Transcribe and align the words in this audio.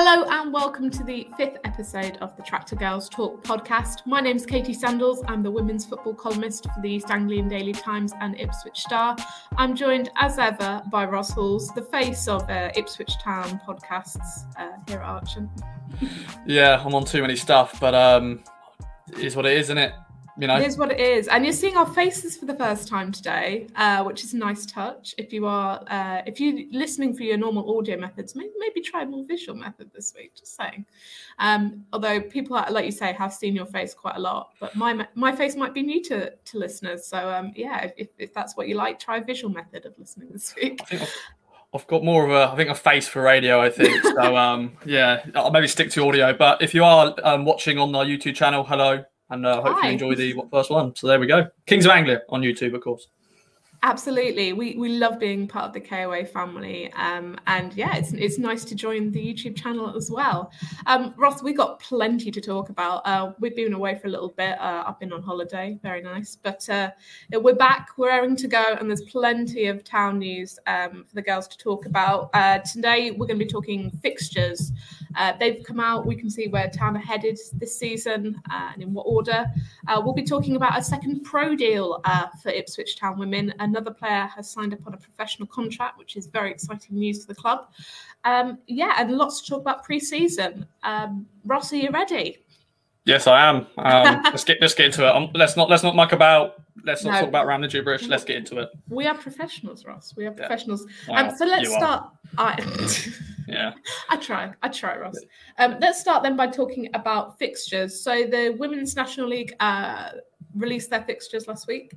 Hello 0.00 0.24
and 0.30 0.52
welcome 0.52 0.90
to 0.90 1.02
the 1.02 1.28
fifth 1.36 1.56
episode 1.64 2.18
of 2.18 2.36
the 2.36 2.42
Tractor 2.44 2.76
Girls 2.76 3.08
Talk 3.08 3.42
podcast. 3.42 4.06
My 4.06 4.20
name's 4.20 4.46
Katy 4.46 4.72
Sandalls. 4.72 5.24
I'm 5.26 5.42
the 5.42 5.50
women's 5.50 5.84
football 5.84 6.14
columnist 6.14 6.66
for 6.66 6.80
the 6.80 6.88
East 6.88 7.10
Anglian 7.10 7.48
Daily 7.48 7.72
Times 7.72 8.12
and 8.20 8.38
Ipswich 8.38 8.78
Star. 8.78 9.16
I'm 9.56 9.74
joined 9.74 10.10
as 10.14 10.38
ever 10.38 10.82
by 10.92 11.04
Ross 11.04 11.32
Halls, 11.32 11.74
the 11.74 11.82
face 11.82 12.28
of 12.28 12.48
uh, 12.48 12.70
Ipswich 12.76 13.18
Town 13.20 13.60
podcasts 13.66 14.46
uh, 14.56 14.76
here 14.86 15.00
at 15.00 15.24
Archant. 15.24 15.50
Yeah, 16.46 16.80
I'm 16.80 16.94
on 16.94 17.04
too 17.04 17.20
many 17.20 17.34
stuff, 17.34 17.80
but 17.80 17.96
um, 17.96 18.44
it 19.10 19.18
is 19.18 19.34
what 19.34 19.46
it 19.46 19.54
is, 19.54 19.66
isn't 19.66 19.78
it? 19.78 19.94
You 20.38 20.46
know. 20.46 20.56
It 20.56 20.66
is 20.66 20.78
what 20.78 20.92
it 20.92 21.00
is. 21.00 21.28
And 21.28 21.44
you're 21.44 21.52
seeing 21.52 21.76
our 21.76 21.86
faces 21.86 22.36
for 22.36 22.46
the 22.46 22.54
first 22.54 22.88
time 22.88 23.12
today, 23.12 23.66
uh, 23.76 24.04
which 24.04 24.24
is 24.24 24.34
a 24.34 24.36
nice 24.36 24.64
touch. 24.66 25.14
If 25.18 25.32
you 25.32 25.46
are, 25.46 25.82
uh, 25.88 26.22
if 26.26 26.40
you're 26.40 26.66
listening 26.70 27.14
for 27.14 27.24
your 27.24 27.36
normal 27.36 27.76
audio 27.76 27.98
methods, 27.98 28.34
maybe, 28.34 28.52
maybe 28.58 28.80
try 28.80 29.02
a 29.02 29.06
more 29.06 29.24
visual 29.24 29.58
method 29.58 29.90
this 29.94 30.14
week. 30.16 30.34
Just 30.34 30.56
saying. 30.56 30.86
Um, 31.38 31.84
although 31.92 32.20
people, 32.20 32.56
are, 32.56 32.70
like 32.70 32.84
you 32.84 32.92
say, 32.92 33.12
have 33.12 33.32
seen 33.32 33.54
your 33.54 33.66
face 33.66 33.94
quite 33.94 34.16
a 34.16 34.20
lot, 34.20 34.50
but 34.60 34.74
my 34.76 35.06
my 35.14 35.34
face 35.34 35.56
might 35.56 35.74
be 35.74 35.82
new 35.82 36.02
to, 36.04 36.30
to 36.30 36.58
listeners. 36.58 37.06
So 37.06 37.30
um, 37.30 37.52
yeah, 37.56 37.90
if, 37.96 38.08
if 38.18 38.32
that's 38.32 38.56
what 38.56 38.68
you 38.68 38.76
like, 38.76 38.98
try 38.98 39.18
a 39.18 39.24
visual 39.24 39.52
method 39.52 39.86
of 39.86 39.98
listening 39.98 40.28
this 40.32 40.54
week. 40.56 40.80
I've 41.74 41.86
got 41.86 42.02
more 42.02 42.24
of 42.24 42.30
a, 42.30 42.50
I 42.52 42.56
think, 42.56 42.70
a 42.70 42.74
face 42.74 43.06
for 43.06 43.20
radio. 43.20 43.60
I 43.60 43.70
think 43.70 44.02
so. 44.02 44.36
Um, 44.38 44.76
yeah, 44.84 45.24
I'll 45.34 45.50
maybe 45.50 45.66
stick 45.66 45.90
to 45.90 46.06
audio. 46.06 46.32
But 46.32 46.62
if 46.62 46.74
you 46.74 46.84
are 46.84 47.14
um, 47.24 47.44
watching 47.44 47.78
on 47.78 47.94
our 47.94 48.04
YouTube 48.04 48.34
channel, 48.34 48.64
hello, 48.64 49.04
and 49.30 49.46
uh, 49.46 49.62
hope 49.62 49.82
you 49.84 49.90
enjoy 49.90 50.14
the 50.14 50.34
first 50.50 50.70
one. 50.70 50.94
So 50.96 51.06
there 51.06 51.20
we 51.20 51.26
go. 51.26 51.46
Kings 51.66 51.84
of 51.84 51.92
Anglia 51.92 52.22
on 52.28 52.42
YouTube, 52.42 52.74
of 52.74 52.82
course. 52.82 53.08
Absolutely, 53.84 54.52
we 54.52 54.74
we 54.74 54.88
love 54.88 55.20
being 55.20 55.46
part 55.46 55.66
of 55.66 55.72
the 55.72 55.80
KOA 55.80 56.24
family, 56.24 56.92
um, 56.94 57.38
and 57.46 57.72
yeah, 57.74 57.94
it's 57.94 58.12
it's 58.12 58.36
nice 58.36 58.64
to 58.64 58.74
join 58.74 59.12
the 59.12 59.24
YouTube 59.24 59.54
channel 59.54 59.96
as 59.96 60.10
well. 60.10 60.50
Um, 60.86 61.14
Ross, 61.16 61.44
we 61.44 61.52
got 61.52 61.78
plenty 61.78 62.32
to 62.32 62.40
talk 62.40 62.70
about. 62.70 63.06
Uh, 63.06 63.34
we've 63.38 63.54
been 63.54 63.72
away 63.72 63.94
for 63.94 64.08
a 64.08 64.10
little 64.10 64.30
bit. 64.30 64.58
Uh, 64.58 64.82
I've 64.84 64.98
been 64.98 65.12
on 65.12 65.22
holiday, 65.22 65.78
very 65.80 66.02
nice, 66.02 66.34
but 66.34 66.68
uh, 66.68 66.90
we're 67.30 67.54
back. 67.54 67.90
We're 67.96 68.10
airing 68.10 68.34
to 68.36 68.48
go, 68.48 68.64
and 68.80 68.90
there's 68.90 69.02
plenty 69.02 69.66
of 69.66 69.84
town 69.84 70.18
news 70.18 70.58
um, 70.66 71.04
for 71.06 71.14
the 71.14 71.22
girls 71.22 71.46
to 71.46 71.56
talk 71.56 71.86
about. 71.86 72.30
Uh, 72.34 72.58
today, 72.58 73.12
we're 73.12 73.28
going 73.28 73.38
to 73.38 73.44
be 73.44 73.50
talking 73.50 73.92
fixtures. 74.02 74.72
Uh, 75.16 75.32
they've 75.38 75.62
come 75.64 75.80
out. 75.80 76.06
We 76.06 76.16
can 76.16 76.30
see 76.30 76.48
where 76.48 76.68
town 76.68 76.96
are 76.96 77.00
headed 77.00 77.38
this 77.54 77.78
season 77.78 78.40
uh, 78.50 78.70
and 78.74 78.82
in 78.82 78.92
what 78.92 79.02
order. 79.02 79.46
we'll 79.88 80.14
be 80.14 80.24
talking 80.24 80.56
about 80.56 80.78
a 80.78 80.82
second 80.82 81.22
pro 81.22 81.54
deal 81.54 82.02
for 82.42 82.50
Ipswich 82.50 82.96
Town 82.96 83.18
women 83.18 83.52
another 83.58 83.90
player 83.90 84.28
has 84.34 84.50
signed 84.50 84.72
up 84.72 84.80
on 84.86 84.94
a 84.94 84.96
professional 84.96 85.46
contract, 85.46 85.98
which 85.98 86.16
is 86.16 86.26
very 86.26 86.50
exciting 86.50 86.98
news 86.98 87.24
for 87.24 87.32
the 87.32 87.40
club. 87.40 87.68
Um, 88.24 88.58
yeah, 88.66 88.94
and 88.98 89.12
lots 89.12 89.42
to 89.42 89.50
talk 89.50 89.60
about 89.60 89.84
pre-season. 89.84 90.66
Um, 90.82 91.26
Ross, 91.44 91.72
are 91.72 91.76
you 91.76 91.90
ready? 91.90 92.38
Yes, 93.04 93.26
I 93.26 93.48
am. 93.48 93.66
Um, 93.78 94.22
let's 94.24 94.44
get 94.44 94.58
let's 94.60 94.74
get 94.74 94.86
into 94.86 95.06
it. 95.06 95.14
Um, 95.14 95.30
let's 95.34 95.56
not 95.56 95.70
let's 95.70 95.82
not 95.82 95.96
muck 95.96 96.12
about. 96.12 96.62
Let's 96.84 97.04
not 97.04 97.12
no. 97.12 97.20
talk 97.20 97.28
about 97.28 97.60
the 97.60 97.68
gibberish. 97.68 98.06
Let's 98.06 98.24
get 98.24 98.36
into 98.36 98.58
it. 98.58 98.68
We 98.88 99.06
are 99.06 99.14
professionals, 99.14 99.84
Ross. 99.84 100.14
We 100.16 100.26
are 100.26 100.30
professionals. 100.30 100.86
Yeah. 101.08 101.22
Wow. 101.22 101.30
Um, 101.30 101.36
so 101.36 101.46
let's 101.46 101.70
start. 101.70 102.10
I, 102.36 103.06
yeah, 103.48 103.72
I 104.10 104.16
try. 104.16 104.52
I 104.62 104.68
try, 104.68 104.96
Ross. 104.96 105.16
Um, 105.58 105.76
let's 105.80 106.00
start 106.00 106.22
then 106.22 106.36
by 106.36 106.46
talking 106.46 106.88
about 106.94 107.38
fixtures. 107.38 108.00
So 108.00 108.24
the 108.24 108.56
Women's 108.58 108.96
National 108.96 109.28
League 109.28 109.54
uh, 109.60 110.10
released 110.54 110.90
their 110.90 111.02
fixtures 111.02 111.48
last 111.48 111.66
week. 111.66 111.94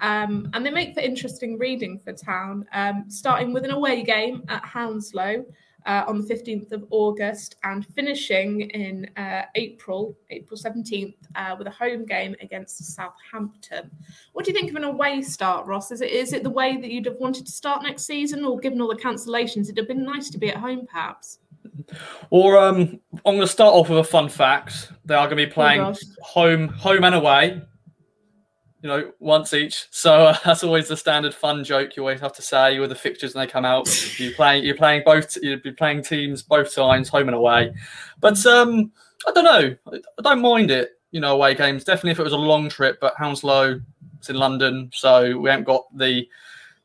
Um, 0.00 0.50
and 0.52 0.66
they 0.66 0.70
make 0.70 0.94
for 0.94 1.00
interesting 1.00 1.56
reading 1.56 1.98
for 1.98 2.12
Town, 2.12 2.66
um, 2.72 3.04
starting 3.08 3.52
with 3.52 3.64
an 3.64 3.70
away 3.70 4.02
game 4.02 4.42
at 4.48 4.64
Hounslow 4.64 5.44
uh, 5.86 6.04
on 6.06 6.20
the 6.20 6.34
15th 6.34 6.72
of 6.72 6.84
August 6.90 7.56
and 7.64 7.86
finishing 7.86 8.62
in 8.70 9.08
uh, 9.16 9.42
April, 9.54 10.16
April 10.30 10.58
17th, 10.58 11.16
uh, 11.34 11.54
with 11.58 11.66
a 11.66 11.70
home 11.70 12.06
game 12.06 12.34
against 12.40 12.82
Southampton. 12.94 13.90
What 14.32 14.44
do 14.44 14.50
you 14.50 14.58
think 14.58 14.70
of 14.70 14.76
an 14.76 14.84
away 14.84 15.22
start, 15.22 15.66
Ross? 15.66 15.90
Is 15.90 16.00
it 16.00 16.10
is 16.10 16.32
it 16.32 16.42
the 16.42 16.50
way 16.50 16.76
that 16.76 16.90
you'd 16.90 17.06
have 17.06 17.18
wanted 17.18 17.46
to 17.46 17.52
start 17.52 17.82
next 17.82 18.06
season, 18.06 18.44
or 18.44 18.58
given 18.58 18.80
all 18.80 18.88
the 18.88 18.96
cancellations, 18.96 19.64
it'd 19.64 19.78
have 19.78 19.88
been 19.88 20.04
nice 20.04 20.30
to 20.30 20.38
be 20.38 20.50
at 20.50 20.56
home, 20.56 20.86
perhaps? 20.86 21.38
Or 22.30 22.56
um, 22.56 23.00
I'm 23.24 23.34
going 23.34 23.40
to 23.40 23.46
start 23.46 23.74
off 23.74 23.88
with 23.88 23.98
a 23.98 24.04
fun 24.04 24.28
fact. 24.28 24.92
They 25.04 25.14
are 25.14 25.26
going 25.26 25.38
to 25.38 25.46
be 25.46 25.52
playing 25.52 25.80
oh 25.80 25.94
home, 26.22 26.68
home 26.68 27.04
and 27.04 27.14
away 27.14 27.62
you 28.84 28.90
know, 28.90 29.10
once 29.18 29.54
each. 29.54 29.86
So 29.90 30.26
uh, 30.26 30.36
that's 30.44 30.62
always 30.62 30.88
the 30.88 30.96
standard 30.96 31.34
fun 31.34 31.64
joke 31.64 31.96
you 31.96 32.02
always 32.02 32.20
have 32.20 32.34
to 32.34 32.42
say 32.42 32.78
with 32.78 32.90
the 32.90 32.94
fixtures 32.94 33.34
when 33.34 33.46
they 33.46 33.50
come 33.50 33.64
out. 33.64 33.88
you're 34.20 34.34
playing, 34.34 34.62
you're 34.62 34.76
playing 34.76 35.02
both, 35.06 35.36
you'd 35.42 35.62
be 35.62 35.72
playing 35.72 36.02
teams 36.04 36.42
both 36.42 36.72
times, 36.72 37.08
home 37.08 37.28
and 37.28 37.34
away. 37.34 37.74
But 38.20 38.44
um, 38.44 38.92
I 39.26 39.32
don't 39.32 39.44
know, 39.44 39.74
I 39.90 40.22
don't 40.22 40.42
mind 40.42 40.70
it. 40.70 40.90
You 41.12 41.20
know, 41.20 41.34
away 41.34 41.54
games. 41.54 41.84
Definitely 41.84 42.10
if 42.10 42.18
it 42.18 42.24
was 42.24 42.32
a 42.32 42.36
long 42.36 42.68
trip, 42.68 42.98
but 43.00 43.14
Hounslow, 43.16 43.80
it's 44.18 44.30
in 44.30 44.36
London, 44.36 44.90
so 44.92 45.38
we 45.38 45.48
haven't 45.48 45.64
got 45.64 45.84
the 45.96 46.28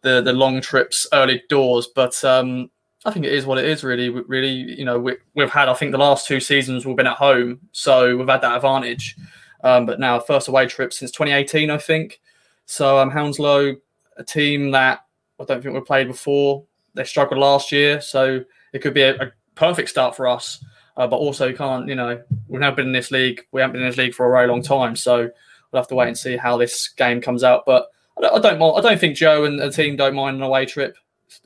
the 0.02 0.22
the 0.22 0.32
long 0.32 0.62
trips 0.62 1.08
early 1.14 1.42
doors. 1.50 1.88
But 1.88 2.24
um, 2.24 2.70
I 3.06 3.12
think 3.12 3.26
it 3.26 3.34
is 3.34 3.48
what 3.48 3.58
it 3.58 3.66
is. 3.66 3.84
Really, 3.84 4.10
really, 4.10 4.52
you 4.52 4.86
know, 4.86 5.00
we, 5.00 5.16
we've 5.34 5.50
had 5.50 5.68
I 5.68 5.74
think 5.74 5.92
the 5.92 5.98
last 5.98 6.28
two 6.28 6.40
seasons 6.40 6.86
we've 6.86 6.96
been 6.96 7.08
at 7.08 7.18
home, 7.18 7.60
so 7.72 8.16
we've 8.16 8.28
had 8.28 8.42
that 8.42 8.56
advantage. 8.56 9.16
Um, 9.64 9.86
but 9.86 10.00
now 10.00 10.20
first 10.20 10.48
away 10.48 10.68
trip 10.68 10.94
since 10.94 11.12
2018, 11.12 11.70
I 11.70 11.78
think. 11.78 12.22
So 12.66 13.00
um, 13.00 13.10
Hounslow, 13.10 13.76
a 14.18 14.24
team 14.24 14.72
that 14.72 15.06
I 15.40 15.44
don't 15.46 15.62
think 15.62 15.74
we 15.74 15.82
played 15.82 16.08
before. 16.08 16.64
They 16.94 17.04
struggled 17.04 17.40
last 17.40 17.72
year, 17.72 18.02
so 18.02 18.44
it 18.74 18.80
could 18.80 18.94
be 18.94 19.04
a, 19.04 19.16
a 19.16 19.32
perfect 19.56 19.90
start 19.90 20.16
for 20.16 20.28
us. 20.28 20.64
Uh, 20.98 21.08
but 21.08 21.18
also, 21.18 21.54
can't 21.54 21.88
you 21.88 21.96
know 21.96 22.22
we've 22.48 22.60
never 22.62 22.76
been 22.76 22.88
in 22.88 22.92
this 22.92 23.12
league. 23.12 23.46
We 23.52 23.62
haven't 23.62 23.74
been 23.74 23.84
in 23.84 23.88
this 23.88 23.98
league 23.98 24.14
for 24.14 24.28
a 24.28 24.38
very 24.38 24.48
long 24.48 24.62
time, 24.62 24.96
so 24.96 25.30
we'll 25.72 25.82
have 25.82 25.88
to 25.88 25.96
wait 25.96 26.08
and 26.08 26.18
see 26.18 26.36
how 26.36 26.58
this 26.58 26.90
game 26.90 27.22
comes 27.22 27.44
out. 27.44 27.66
But 27.66 27.88
I 28.18 28.22
don't, 28.22 28.46
I 28.46 28.58
don't, 28.58 28.78
I 28.78 28.82
don't 28.82 29.00
think 29.00 29.16
Joe 29.16 29.46
and 29.46 29.60
the 29.60 29.72
team 29.72 29.96
don't 29.96 30.16
mind 30.16 30.38
an 30.38 30.44
away 30.44 30.66
trip, 30.66 30.98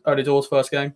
early 0.05 0.23
doors 0.23 0.47
first 0.47 0.71
game. 0.71 0.95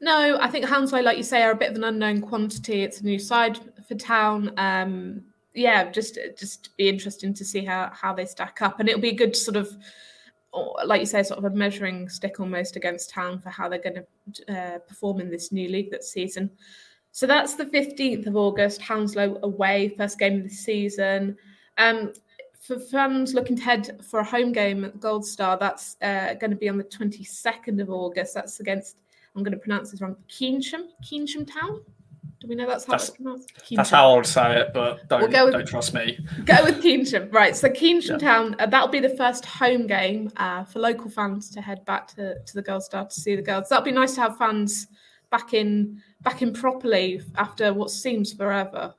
No, 0.00 0.36
I 0.40 0.48
think 0.48 0.66
Hounslow, 0.66 1.00
like 1.00 1.16
you 1.16 1.22
say, 1.22 1.42
are 1.42 1.52
a 1.52 1.56
bit 1.56 1.70
of 1.70 1.76
an 1.76 1.84
unknown 1.84 2.20
quantity. 2.20 2.82
It's 2.82 3.00
a 3.00 3.04
new 3.04 3.18
side 3.18 3.58
for 3.86 3.94
town. 3.94 4.52
Um, 4.56 5.22
yeah, 5.54 5.90
just 5.90 6.18
just 6.38 6.76
be 6.76 6.88
interesting 6.88 7.32
to 7.34 7.44
see 7.44 7.64
how 7.64 7.90
how 7.92 8.12
they 8.12 8.26
stack 8.26 8.60
up, 8.60 8.80
and 8.80 8.88
it'll 8.88 9.00
be 9.00 9.10
a 9.10 9.14
good 9.14 9.36
sort 9.36 9.56
of, 9.56 9.74
like 10.84 11.00
you 11.00 11.06
say, 11.06 11.22
sort 11.22 11.38
of 11.38 11.44
a 11.44 11.56
measuring 11.56 12.08
stick 12.08 12.40
almost 12.40 12.76
against 12.76 13.10
Town 13.10 13.38
for 13.38 13.50
how 13.50 13.68
they're 13.68 13.78
going 13.78 14.02
to 14.32 14.54
uh, 14.54 14.78
perform 14.80 15.20
in 15.20 15.30
this 15.30 15.52
new 15.52 15.68
league 15.68 15.90
that 15.90 16.04
season. 16.04 16.50
So 17.12 17.26
that's 17.26 17.54
the 17.54 17.66
fifteenth 17.66 18.26
of 18.26 18.36
August, 18.36 18.82
Hounslow 18.82 19.38
away, 19.42 19.94
first 19.96 20.18
game 20.18 20.38
of 20.38 20.42
the 20.42 20.48
season. 20.48 21.36
Um, 21.78 22.12
for 22.60 22.78
fans 22.78 23.34
looking 23.34 23.56
to 23.56 23.62
head 23.62 24.04
for 24.04 24.20
a 24.20 24.24
home 24.24 24.50
game 24.50 24.84
at 24.84 24.98
Gold 24.98 25.24
Star, 25.24 25.56
that's 25.56 25.96
uh, 26.02 26.34
going 26.34 26.50
to 26.50 26.56
be 26.56 26.68
on 26.68 26.78
the 26.78 26.84
twenty 26.84 27.22
second 27.22 27.80
of 27.80 27.90
August. 27.90 28.34
That's 28.34 28.58
against 28.60 28.96
I'm 29.36 29.42
going 29.42 29.52
to 29.52 29.58
pronounce 29.58 29.90
this 29.90 30.00
wrong, 30.00 30.16
Keynsham, 30.28 30.88
Keynsham 31.04 31.46
Town. 31.46 31.82
Do 32.44 32.48
we 32.50 32.56
know 32.56 32.66
that's 32.66 32.84
how 32.84 32.90
that's, 32.90 33.08
it's 33.08 33.16
pronounced? 33.16 33.52
That's 33.74 33.88
how 33.88 34.12
I 34.12 34.16
would 34.16 34.26
say 34.26 34.60
it, 34.60 34.74
but 34.74 35.08
don't, 35.08 35.22
we'll 35.22 35.30
go 35.30 35.46
with, 35.46 35.54
don't 35.54 35.66
trust 35.66 35.94
me. 35.94 36.18
Go 36.44 36.62
with 36.62 36.82
Keynsham. 36.82 37.32
Right. 37.32 37.56
So 37.56 37.70
Keynsham 37.70 38.20
yeah. 38.20 38.28
Town, 38.28 38.56
uh, 38.58 38.66
that'll 38.66 38.88
be 38.88 39.00
the 39.00 39.16
first 39.16 39.46
home 39.46 39.86
game 39.86 40.30
uh, 40.36 40.64
for 40.64 40.80
local 40.80 41.08
fans 41.08 41.48
to 41.52 41.62
head 41.62 41.82
back 41.86 42.06
to, 42.08 42.38
to 42.38 42.54
the 42.54 42.60
Gold 42.60 42.82
Star 42.82 43.06
to 43.06 43.14
see 43.14 43.34
the 43.34 43.40
girls. 43.40 43.70
That'll 43.70 43.82
be 43.82 43.92
nice 43.92 44.14
to 44.16 44.20
have 44.20 44.36
fans 44.36 44.88
back 45.30 45.54
in 45.54 46.02
back 46.20 46.42
in 46.42 46.52
properly 46.52 47.22
after 47.36 47.72
what 47.72 47.90
seems 47.90 48.34
forever. 48.34 48.92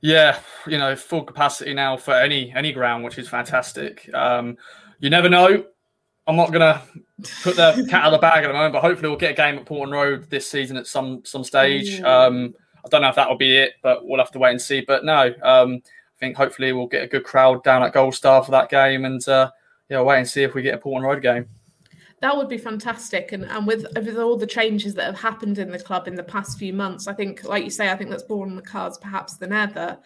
Yeah, 0.00 0.40
you 0.66 0.76
know, 0.76 0.96
full 0.96 1.22
capacity 1.22 1.72
now 1.72 1.96
for 1.96 2.14
any 2.14 2.52
any 2.52 2.72
ground, 2.72 3.04
which 3.04 3.16
is 3.16 3.28
fantastic. 3.28 4.12
Um, 4.12 4.58
you 4.98 5.08
never 5.08 5.28
know 5.28 5.66
I'm 6.26 6.36
not 6.36 6.52
gonna 6.52 6.82
put 7.42 7.56
the 7.56 7.86
cat 7.88 8.04
out 8.04 8.12
of 8.12 8.12
the 8.12 8.18
bag 8.18 8.44
at 8.44 8.48
the 8.48 8.52
moment, 8.52 8.72
but 8.72 8.82
hopefully 8.82 9.08
we'll 9.08 9.18
get 9.18 9.32
a 9.32 9.34
game 9.34 9.58
at 9.58 9.66
Portman 9.66 9.90
Road 9.90 10.28
this 10.30 10.48
season 10.48 10.76
at 10.76 10.86
some 10.86 11.24
some 11.24 11.44
stage. 11.44 12.00
Um, 12.02 12.54
I 12.84 12.88
don't 12.88 13.02
know 13.02 13.08
if 13.08 13.16
that 13.16 13.28
will 13.28 13.36
be 13.36 13.56
it, 13.56 13.74
but 13.82 14.06
we'll 14.06 14.20
have 14.20 14.30
to 14.32 14.38
wait 14.38 14.52
and 14.52 14.60
see. 14.60 14.80
But 14.80 15.04
no, 15.04 15.34
um, 15.42 15.82
I 15.84 16.18
think 16.18 16.36
hopefully 16.36 16.72
we'll 16.72 16.86
get 16.86 17.02
a 17.02 17.08
good 17.08 17.24
crowd 17.24 17.62
down 17.64 17.82
at 17.82 17.92
Gold 17.92 18.14
Star 18.14 18.42
for 18.44 18.50
that 18.52 18.68
game, 18.68 19.04
and 19.04 19.26
uh, 19.28 19.50
yeah, 19.88 20.00
wait 20.02 20.18
and 20.18 20.28
see 20.28 20.42
if 20.42 20.54
we 20.54 20.62
get 20.62 20.74
a 20.74 20.78
Portman 20.78 21.08
Road 21.08 21.22
game. 21.22 21.48
That 22.20 22.36
would 22.36 22.48
be 22.48 22.58
fantastic, 22.58 23.32
and 23.32 23.44
and 23.44 23.66
with 23.66 23.86
with 23.96 24.18
all 24.18 24.36
the 24.36 24.46
changes 24.46 24.94
that 24.94 25.06
have 25.06 25.18
happened 25.18 25.58
in 25.58 25.70
the 25.70 25.78
club 25.78 26.06
in 26.06 26.14
the 26.14 26.22
past 26.22 26.58
few 26.58 26.72
months, 26.72 27.06
I 27.06 27.14
think, 27.14 27.44
like 27.44 27.64
you 27.64 27.70
say, 27.70 27.90
I 27.90 27.96
think 27.96 28.10
that's 28.10 28.28
more 28.28 28.46
on 28.46 28.56
the 28.56 28.62
cards 28.62 28.98
perhaps 28.98 29.36
than 29.36 29.52
ever. 29.52 29.98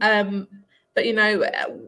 Um, 0.00 0.48
but 0.94 1.06
you 1.06 1.14
know, 1.14 1.44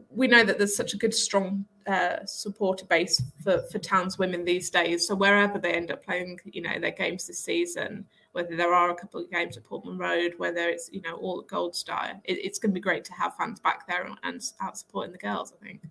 we 0.09 0.27
know 0.27 0.43
that 0.43 0.57
there's 0.57 0.75
such 0.75 0.93
a 0.93 0.97
good, 0.97 1.13
strong 1.13 1.65
uh, 1.87 2.25
supporter 2.25 2.85
base 2.85 3.21
for, 3.43 3.59
for 3.71 3.77
Towns 3.77 4.17
women 4.17 4.43
these 4.43 4.69
days. 4.69 5.07
So 5.07 5.15
wherever 5.15 5.59
they 5.59 5.73
end 5.73 5.91
up 5.91 6.03
playing, 6.03 6.39
you 6.45 6.61
know, 6.61 6.79
their 6.79 6.91
games 6.91 7.27
this 7.27 7.43
season, 7.43 8.05
whether 8.31 8.55
there 8.55 8.73
are 8.73 8.89
a 8.89 8.95
couple 8.95 9.21
of 9.21 9.29
games 9.31 9.57
at 9.57 9.63
Portman 9.63 9.97
Road, 9.97 10.33
whether 10.37 10.67
it's 10.67 10.89
you 10.91 11.01
know 11.01 11.15
all 11.15 11.39
at 11.39 11.47
Gold 11.47 11.75
Star, 11.75 12.13
it, 12.23 12.33
it's 12.33 12.59
going 12.59 12.71
to 12.71 12.73
be 12.73 12.81
great 12.81 13.05
to 13.05 13.13
have 13.13 13.35
fans 13.35 13.59
back 13.59 13.87
there 13.87 14.03
and, 14.03 14.17
and 14.23 14.41
out 14.59 14.77
supporting 14.77 15.11
the 15.11 15.17
girls. 15.17 15.53
I 15.53 15.65
think. 15.65 15.83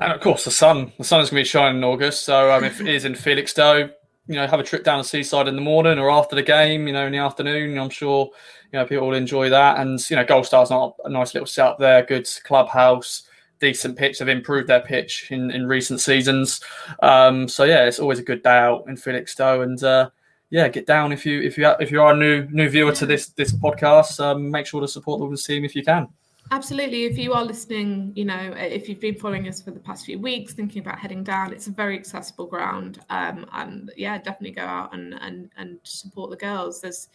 And 0.00 0.12
of 0.12 0.20
course, 0.20 0.44
the 0.44 0.50
sun 0.50 0.92
the 0.98 1.04
sun 1.04 1.20
is 1.20 1.30
going 1.30 1.44
to 1.44 1.46
be 1.46 1.48
shining 1.48 1.78
in 1.78 1.84
August. 1.84 2.24
So 2.24 2.50
um, 2.50 2.64
if 2.64 2.80
it 2.80 2.88
is 2.88 3.04
in 3.04 3.14
Felixstowe, 3.14 3.90
you 4.28 4.34
know, 4.34 4.46
have 4.46 4.60
a 4.60 4.64
trip 4.64 4.84
down 4.84 4.98
the 4.98 5.04
seaside 5.04 5.48
in 5.48 5.56
the 5.56 5.62
morning 5.62 5.98
or 5.98 6.10
after 6.10 6.36
the 6.36 6.42
game, 6.42 6.86
you 6.86 6.92
know, 6.92 7.06
in 7.06 7.12
the 7.12 7.18
afternoon. 7.18 7.78
I'm 7.78 7.88
sure, 7.88 8.30
you 8.72 8.78
know, 8.78 8.84
people 8.84 9.08
will 9.08 9.14
enjoy 9.14 9.48
that. 9.48 9.78
And, 9.78 9.98
you 10.10 10.16
know, 10.16 10.24
Gold 10.24 10.46
Star's 10.46 10.70
not 10.70 10.94
a 11.04 11.08
nice 11.08 11.32
little 11.32 11.46
setup 11.46 11.78
there, 11.78 12.04
good 12.04 12.28
clubhouse, 12.44 13.22
decent 13.58 13.96
pitch. 13.96 14.18
They've 14.18 14.28
improved 14.28 14.68
their 14.68 14.80
pitch 14.80 15.28
in, 15.30 15.50
in 15.50 15.66
recent 15.66 16.00
seasons. 16.00 16.60
Um, 17.00 17.48
so 17.48 17.64
yeah, 17.64 17.86
it's 17.86 17.98
always 17.98 18.18
a 18.18 18.24
good 18.24 18.42
day 18.42 18.58
out 18.58 18.84
in 18.86 18.96
Felixstowe. 18.96 19.62
And 19.62 19.82
uh, 19.82 20.10
yeah, 20.50 20.68
get 20.68 20.86
down 20.86 21.12
if 21.12 21.24
you 21.24 21.40
if 21.40 21.56
you 21.56 21.66
if 21.80 21.90
you 21.90 22.02
are 22.02 22.12
a 22.12 22.16
new 22.16 22.46
new 22.50 22.68
viewer 22.68 22.92
to 22.92 23.06
this 23.06 23.28
this 23.30 23.52
podcast. 23.52 24.20
Um, 24.20 24.50
make 24.50 24.66
sure 24.66 24.80
to 24.80 24.88
support 24.88 25.30
the 25.30 25.36
team 25.36 25.64
if 25.64 25.74
you 25.74 25.82
can. 25.82 26.08
Absolutely. 26.50 27.04
If 27.04 27.18
you 27.18 27.34
are 27.34 27.44
listening, 27.44 28.12
you 28.14 28.24
know, 28.24 28.54
if 28.56 28.88
you've 28.88 29.00
been 29.00 29.16
following 29.16 29.48
us 29.48 29.60
for 29.60 29.70
the 29.70 29.80
past 29.80 30.06
few 30.06 30.18
weeks, 30.18 30.54
thinking 30.54 30.80
about 30.80 30.98
heading 30.98 31.22
down, 31.22 31.52
it's 31.52 31.66
a 31.66 31.70
very 31.70 31.98
accessible 31.98 32.46
ground. 32.46 33.00
Um, 33.10 33.44
and 33.52 33.92
yeah, 33.96 34.16
definitely 34.16 34.52
go 34.52 34.62
out 34.62 34.94
and, 34.94 35.14
and, 35.20 35.50
and 35.56 35.78
support 35.82 36.30
the 36.30 36.36
girls. 36.36 36.80
There's, 36.80 37.08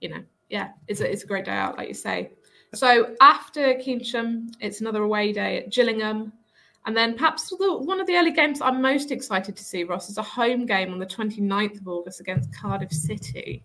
you 0.00 0.08
know, 0.08 0.22
yeah, 0.50 0.70
it's 0.86 1.00
a, 1.00 1.10
it's 1.10 1.24
a 1.24 1.26
great 1.26 1.44
day 1.44 1.52
out, 1.52 1.76
like 1.76 1.88
you 1.88 1.94
say. 1.94 2.30
So 2.74 3.16
after 3.20 3.74
Keynsham, 3.74 4.50
it's 4.60 4.80
another 4.80 5.02
away 5.02 5.32
day 5.32 5.58
at 5.58 5.72
Gillingham. 5.72 6.32
And 6.84 6.96
then 6.96 7.14
perhaps 7.16 7.48
the, 7.50 7.78
one 7.78 8.00
of 8.00 8.06
the 8.06 8.14
early 8.14 8.30
games 8.30 8.60
I'm 8.60 8.80
most 8.80 9.10
excited 9.10 9.56
to 9.56 9.64
see, 9.64 9.82
Ross, 9.82 10.08
is 10.08 10.18
a 10.18 10.22
home 10.22 10.64
game 10.64 10.92
on 10.92 11.00
the 11.00 11.06
29th 11.06 11.80
of 11.80 11.88
August 11.88 12.20
against 12.20 12.54
Cardiff 12.54 12.92
City. 12.92 13.64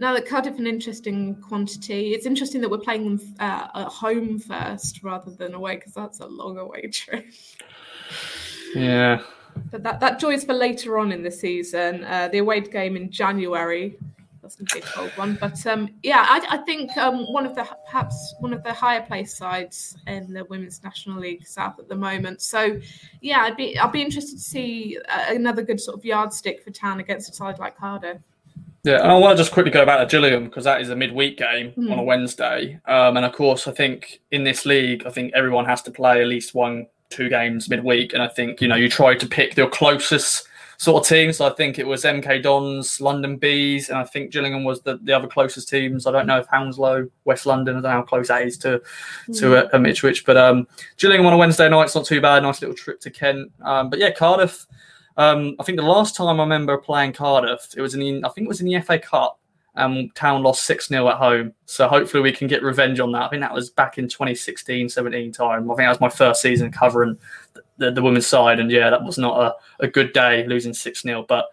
Now 0.00 0.14
that 0.14 0.26
Cardiff 0.26 0.58
an 0.58 0.66
interesting 0.66 1.34
quantity. 1.36 2.14
It's 2.14 2.24
interesting 2.24 2.62
that 2.62 2.70
we're 2.70 2.78
playing 2.78 3.04
them 3.04 3.34
uh, 3.38 3.68
at 3.74 3.88
home 3.88 4.38
first 4.38 5.02
rather 5.02 5.30
than 5.30 5.52
away 5.52 5.76
because 5.76 5.92
that's 5.92 6.20
a 6.20 6.26
long 6.26 6.56
away 6.56 6.88
trip. 6.88 7.26
Yeah. 8.74 9.20
But 9.70 9.82
that 9.82 10.00
that 10.00 10.18
joy 10.18 10.30
is 10.30 10.44
for 10.44 10.54
later 10.54 10.98
on 10.98 11.12
in 11.12 11.22
the 11.22 11.30
season. 11.30 12.04
Uh, 12.04 12.28
the 12.28 12.38
away 12.38 12.60
game 12.60 12.96
in 12.96 13.10
January. 13.10 13.98
That's 14.40 14.56
going 14.56 14.66
to 14.68 14.74
be 14.76 14.80
a 14.80 14.84
cold 14.84 15.10
one. 15.16 15.36
But 15.38 15.66
um, 15.66 15.90
yeah, 16.02 16.24
I, 16.26 16.56
I 16.56 16.56
think 16.64 16.96
um, 16.96 17.30
one 17.30 17.44
of 17.44 17.54
the 17.54 17.68
perhaps 17.84 18.34
one 18.40 18.54
of 18.54 18.62
the 18.62 18.72
higher 18.72 19.02
place 19.02 19.36
sides 19.36 19.98
in 20.06 20.32
the 20.32 20.44
Women's 20.46 20.82
National 20.82 21.20
League 21.20 21.46
South 21.46 21.78
at 21.78 21.88
the 21.88 21.94
moment. 21.94 22.40
So 22.40 22.80
yeah, 23.20 23.42
I'd 23.42 23.56
be 23.56 23.78
I'd 23.78 23.92
be 23.92 24.00
interested 24.00 24.36
to 24.36 24.42
see 24.42 24.98
uh, 25.10 25.26
another 25.28 25.62
good 25.62 25.78
sort 25.78 25.98
of 25.98 26.06
yardstick 26.06 26.62
for 26.62 26.70
Town 26.70 27.00
against 27.00 27.28
a 27.28 27.34
side 27.34 27.58
like 27.58 27.76
Cardiff. 27.76 28.22
Yeah, 28.82 29.02
and 29.02 29.10
I 29.10 29.18
want 29.18 29.36
to 29.36 29.42
just 29.42 29.52
quickly 29.52 29.70
go 29.70 29.84
back 29.84 30.00
to 30.00 30.06
Gillingham 30.06 30.44
because 30.44 30.64
that 30.64 30.80
is 30.80 30.88
a 30.88 30.96
midweek 30.96 31.36
game 31.36 31.72
mm. 31.72 31.92
on 31.92 31.98
a 31.98 32.02
Wednesday. 32.02 32.80
Um, 32.86 33.16
and 33.16 33.26
of 33.26 33.32
course, 33.32 33.68
I 33.68 33.72
think 33.72 34.20
in 34.30 34.42
this 34.42 34.64
league, 34.64 35.06
I 35.06 35.10
think 35.10 35.32
everyone 35.34 35.66
has 35.66 35.82
to 35.82 35.90
play 35.90 36.22
at 36.22 36.28
least 36.28 36.54
one, 36.54 36.86
two 37.10 37.28
games 37.28 37.68
midweek. 37.68 38.14
And 38.14 38.22
I 38.22 38.28
think, 38.28 38.62
you 38.62 38.68
know, 38.68 38.76
you 38.76 38.88
try 38.88 39.14
to 39.14 39.26
pick 39.26 39.56
your 39.56 39.68
closest 39.68 40.48
sort 40.80 41.04
of 41.04 41.06
teams. 41.06 41.36
So 41.36 41.46
I 41.46 41.50
think 41.50 41.78
it 41.78 41.86
was 41.86 42.04
MK 42.04 42.42
Dons, 42.42 43.02
London 43.02 43.36
Bees, 43.36 43.90
and 43.90 43.98
I 43.98 44.04
think 44.04 44.32
Gillingham 44.32 44.64
was 44.64 44.80
the, 44.80 44.98
the 45.02 45.12
other 45.12 45.28
closest 45.28 45.68
teams. 45.68 46.06
I 46.06 46.12
don't 46.12 46.26
know 46.26 46.38
if 46.38 46.46
Hounslow, 46.46 47.06
West 47.26 47.44
London, 47.44 47.76
I 47.76 47.80
don't 47.82 47.90
know 47.90 47.96
how 47.98 48.02
close 48.02 48.28
that 48.28 48.46
is 48.46 48.56
to 48.58 48.80
to 49.34 49.56
a, 49.56 49.78
a 49.78 49.84
Ipswich. 49.84 50.24
But 50.24 50.38
um, 50.38 50.66
Gillingham 50.96 51.26
on 51.26 51.34
a 51.34 51.36
Wednesday 51.36 51.68
night, 51.68 51.84
it's 51.84 51.94
not 51.94 52.06
too 52.06 52.22
bad. 52.22 52.42
Nice 52.44 52.62
little 52.62 52.74
trip 52.74 52.98
to 53.00 53.10
Kent. 53.10 53.52
Um, 53.60 53.90
but 53.90 53.98
yeah, 53.98 54.10
Cardiff 54.10 54.66
um, 55.16 55.56
I 55.58 55.64
think 55.64 55.78
the 55.78 55.84
last 55.84 56.16
time 56.16 56.40
I 56.40 56.42
remember 56.42 56.78
playing 56.78 57.12
Cardiff, 57.12 57.68
it 57.76 57.80
was 57.80 57.94
in 57.94 58.00
the, 58.00 58.26
I 58.26 58.30
think 58.30 58.46
it 58.46 58.48
was 58.48 58.60
in 58.60 58.68
the 58.68 58.80
FA 58.80 58.98
Cup. 58.98 59.38
and 59.74 60.14
Town 60.14 60.42
lost 60.42 60.64
6 60.64 60.88
0 60.88 61.08
at 61.08 61.16
home. 61.16 61.52
So 61.66 61.88
hopefully 61.88 62.22
we 62.22 62.32
can 62.32 62.48
get 62.48 62.62
revenge 62.62 63.00
on 63.00 63.12
that. 63.12 63.22
I 63.22 63.28
think 63.28 63.42
that 63.42 63.54
was 63.54 63.70
back 63.70 63.98
in 63.98 64.08
2016 64.08 64.88
17 64.88 65.32
time. 65.32 65.70
I 65.70 65.74
think 65.74 65.86
that 65.86 65.90
was 65.90 66.00
my 66.00 66.08
first 66.08 66.42
season 66.42 66.72
covering 66.72 67.18
the, 67.54 67.62
the, 67.78 67.90
the 67.92 68.02
women's 68.02 68.26
side. 68.26 68.60
And 68.60 68.70
yeah, 68.70 68.90
that 68.90 69.02
was 69.02 69.18
not 69.18 69.40
a, 69.40 69.84
a 69.84 69.88
good 69.88 70.12
day 70.12 70.46
losing 70.46 70.74
6 70.74 71.02
0. 71.02 71.24
But 71.28 71.46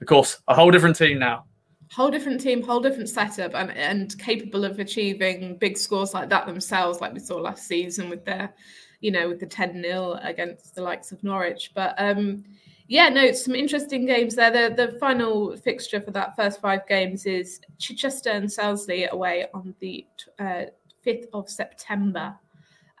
of 0.00 0.06
course, 0.06 0.38
a 0.48 0.54
whole 0.54 0.70
different 0.70 0.96
team 0.96 1.18
now. 1.18 1.44
Whole 1.92 2.10
different 2.10 2.40
team, 2.40 2.62
whole 2.62 2.80
different 2.80 3.08
setup, 3.08 3.54
and, 3.54 3.70
and 3.70 4.18
capable 4.18 4.64
of 4.64 4.80
achieving 4.80 5.56
big 5.58 5.78
scores 5.78 6.12
like 6.12 6.28
that 6.28 6.46
themselves, 6.46 7.00
like 7.00 7.12
we 7.12 7.20
saw 7.20 7.36
last 7.36 7.68
season 7.68 8.08
with 8.08 8.24
their, 8.24 8.52
you 9.00 9.12
know, 9.12 9.28
with 9.28 9.38
the 9.38 9.46
10 9.46 9.80
0 9.80 10.18
against 10.22 10.74
the 10.74 10.82
likes 10.82 11.12
of 11.12 11.22
Norwich. 11.22 11.70
But 11.74 11.94
um, 11.98 12.44
yeah, 12.86 13.08
no, 13.08 13.32
some 13.32 13.54
interesting 13.54 14.04
games 14.06 14.34
there. 14.34 14.50
The 14.50 14.74
the 14.74 14.98
final 14.98 15.56
fixture 15.56 16.00
for 16.00 16.10
that 16.10 16.36
first 16.36 16.60
five 16.60 16.86
games 16.86 17.24
is 17.24 17.60
Chichester 17.78 18.30
and 18.30 18.48
Selsey 18.48 19.08
away 19.08 19.46
on 19.54 19.74
the 19.80 20.06
uh, 20.38 20.64
fifth 21.02 21.26
of 21.32 21.48
September. 21.48 22.34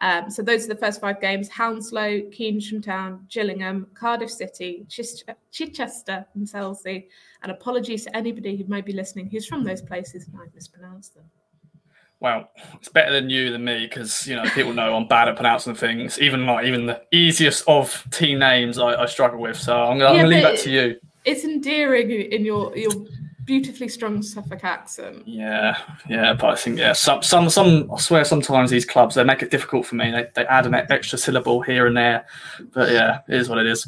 Um, 0.00 0.30
so 0.30 0.42
those 0.42 0.64
are 0.64 0.68
the 0.68 0.80
first 0.80 1.00
five 1.00 1.20
games: 1.20 1.48
Hounslow, 1.50 2.22
Keynsham 2.30 2.82
Town, 2.82 3.26
Gillingham, 3.28 3.86
Cardiff 3.94 4.30
City, 4.30 4.86
Chichester, 4.88 6.26
and 6.34 6.46
Selsey. 6.46 7.08
And 7.42 7.52
apologies 7.52 8.04
to 8.04 8.16
anybody 8.16 8.56
who 8.56 8.64
may 8.64 8.80
be 8.80 8.92
listening 8.92 9.28
who's 9.28 9.46
from 9.46 9.64
those 9.64 9.82
places 9.82 10.26
and 10.26 10.36
I've 10.40 10.54
mispronounced 10.54 11.14
them 11.14 11.24
well, 12.20 12.50
it's 12.74 12.88
better 12.88 13.12
than 13.12 13.28
you 13.28 13.50
than 13.50 13.64
me 13.64 13.86
because 13.86 14.26
you 14.26 14.34
know 14.34 14.44
people 14.50 14.72
know 14.72 14.96
I'm 14.96 15.06
bad 15.06 15.28
at 15.28 15.36
pronouncing 15.36 15.74
things. 15.74 16.18
Even 16.18 16.46
like 16.46 16.66
even 16.66 16.86
the 16.86 17.02
easiest 17.12 17.68
of 17.68 18.04
team 18.10 18.38
names 18.38 18.78
I, 18.78 19.02
I 19.02 19.06
struggle 19.06 19.40
with. 19.40 19.56
So 19.56 19.76
I'm 19.76 19.98
gonna, 19.98 20.04
yeah, 20.04 20.08
I'm 20.10 20.16
gonna 20.16 20.28
leave 20.28 20.42
that 20.42 20.58
to 20.60 20.70
you. 20.70 21.00
It's 21.24 21.44
endearing 21.44 22.10
in 22.10 22.44
your 22.44 22.76
your 22.76 22.92
beautifully 23.44 23.88
strong 23.88 24.22
Suffolk 24.22 24.64
accent. 24.64 25.26
Yeah, 25.26 25.76
yeah, 26.08 26.32
but 26.34 26.50
I 26.50 26.54
think 26.56 26.78
yeah, 26.78 26.92
some 26.92 27.22
some 27.22 27.50
some 27.50 27.90
I 27.92 27.98
swear 27.98 28.24
sometimes 28.24 28.70
these 28.70 28.86
clubs 28.86 29.16
they 29.16 29.24
make 29.24 29.42
it 29.42 29.50
difficult 29.50 29.86
for 29.86 29.96
me. 29.96 30.10
They 30.10 30.26
they 30.34 30.46
add 30.46 30.66
an 30.66 30.74
extra 30.74 31.18
syllable 31.18 31.60
here 31.60 31.86
and 31.86 31.96
there, 31.96 32.26
but 32.72 32.90
yeah, 32.90 33.20
it 33.28 33.36
is 33.36 33.48
what 33.48 33.58
it 33.58 33.66
is 33.66 33.86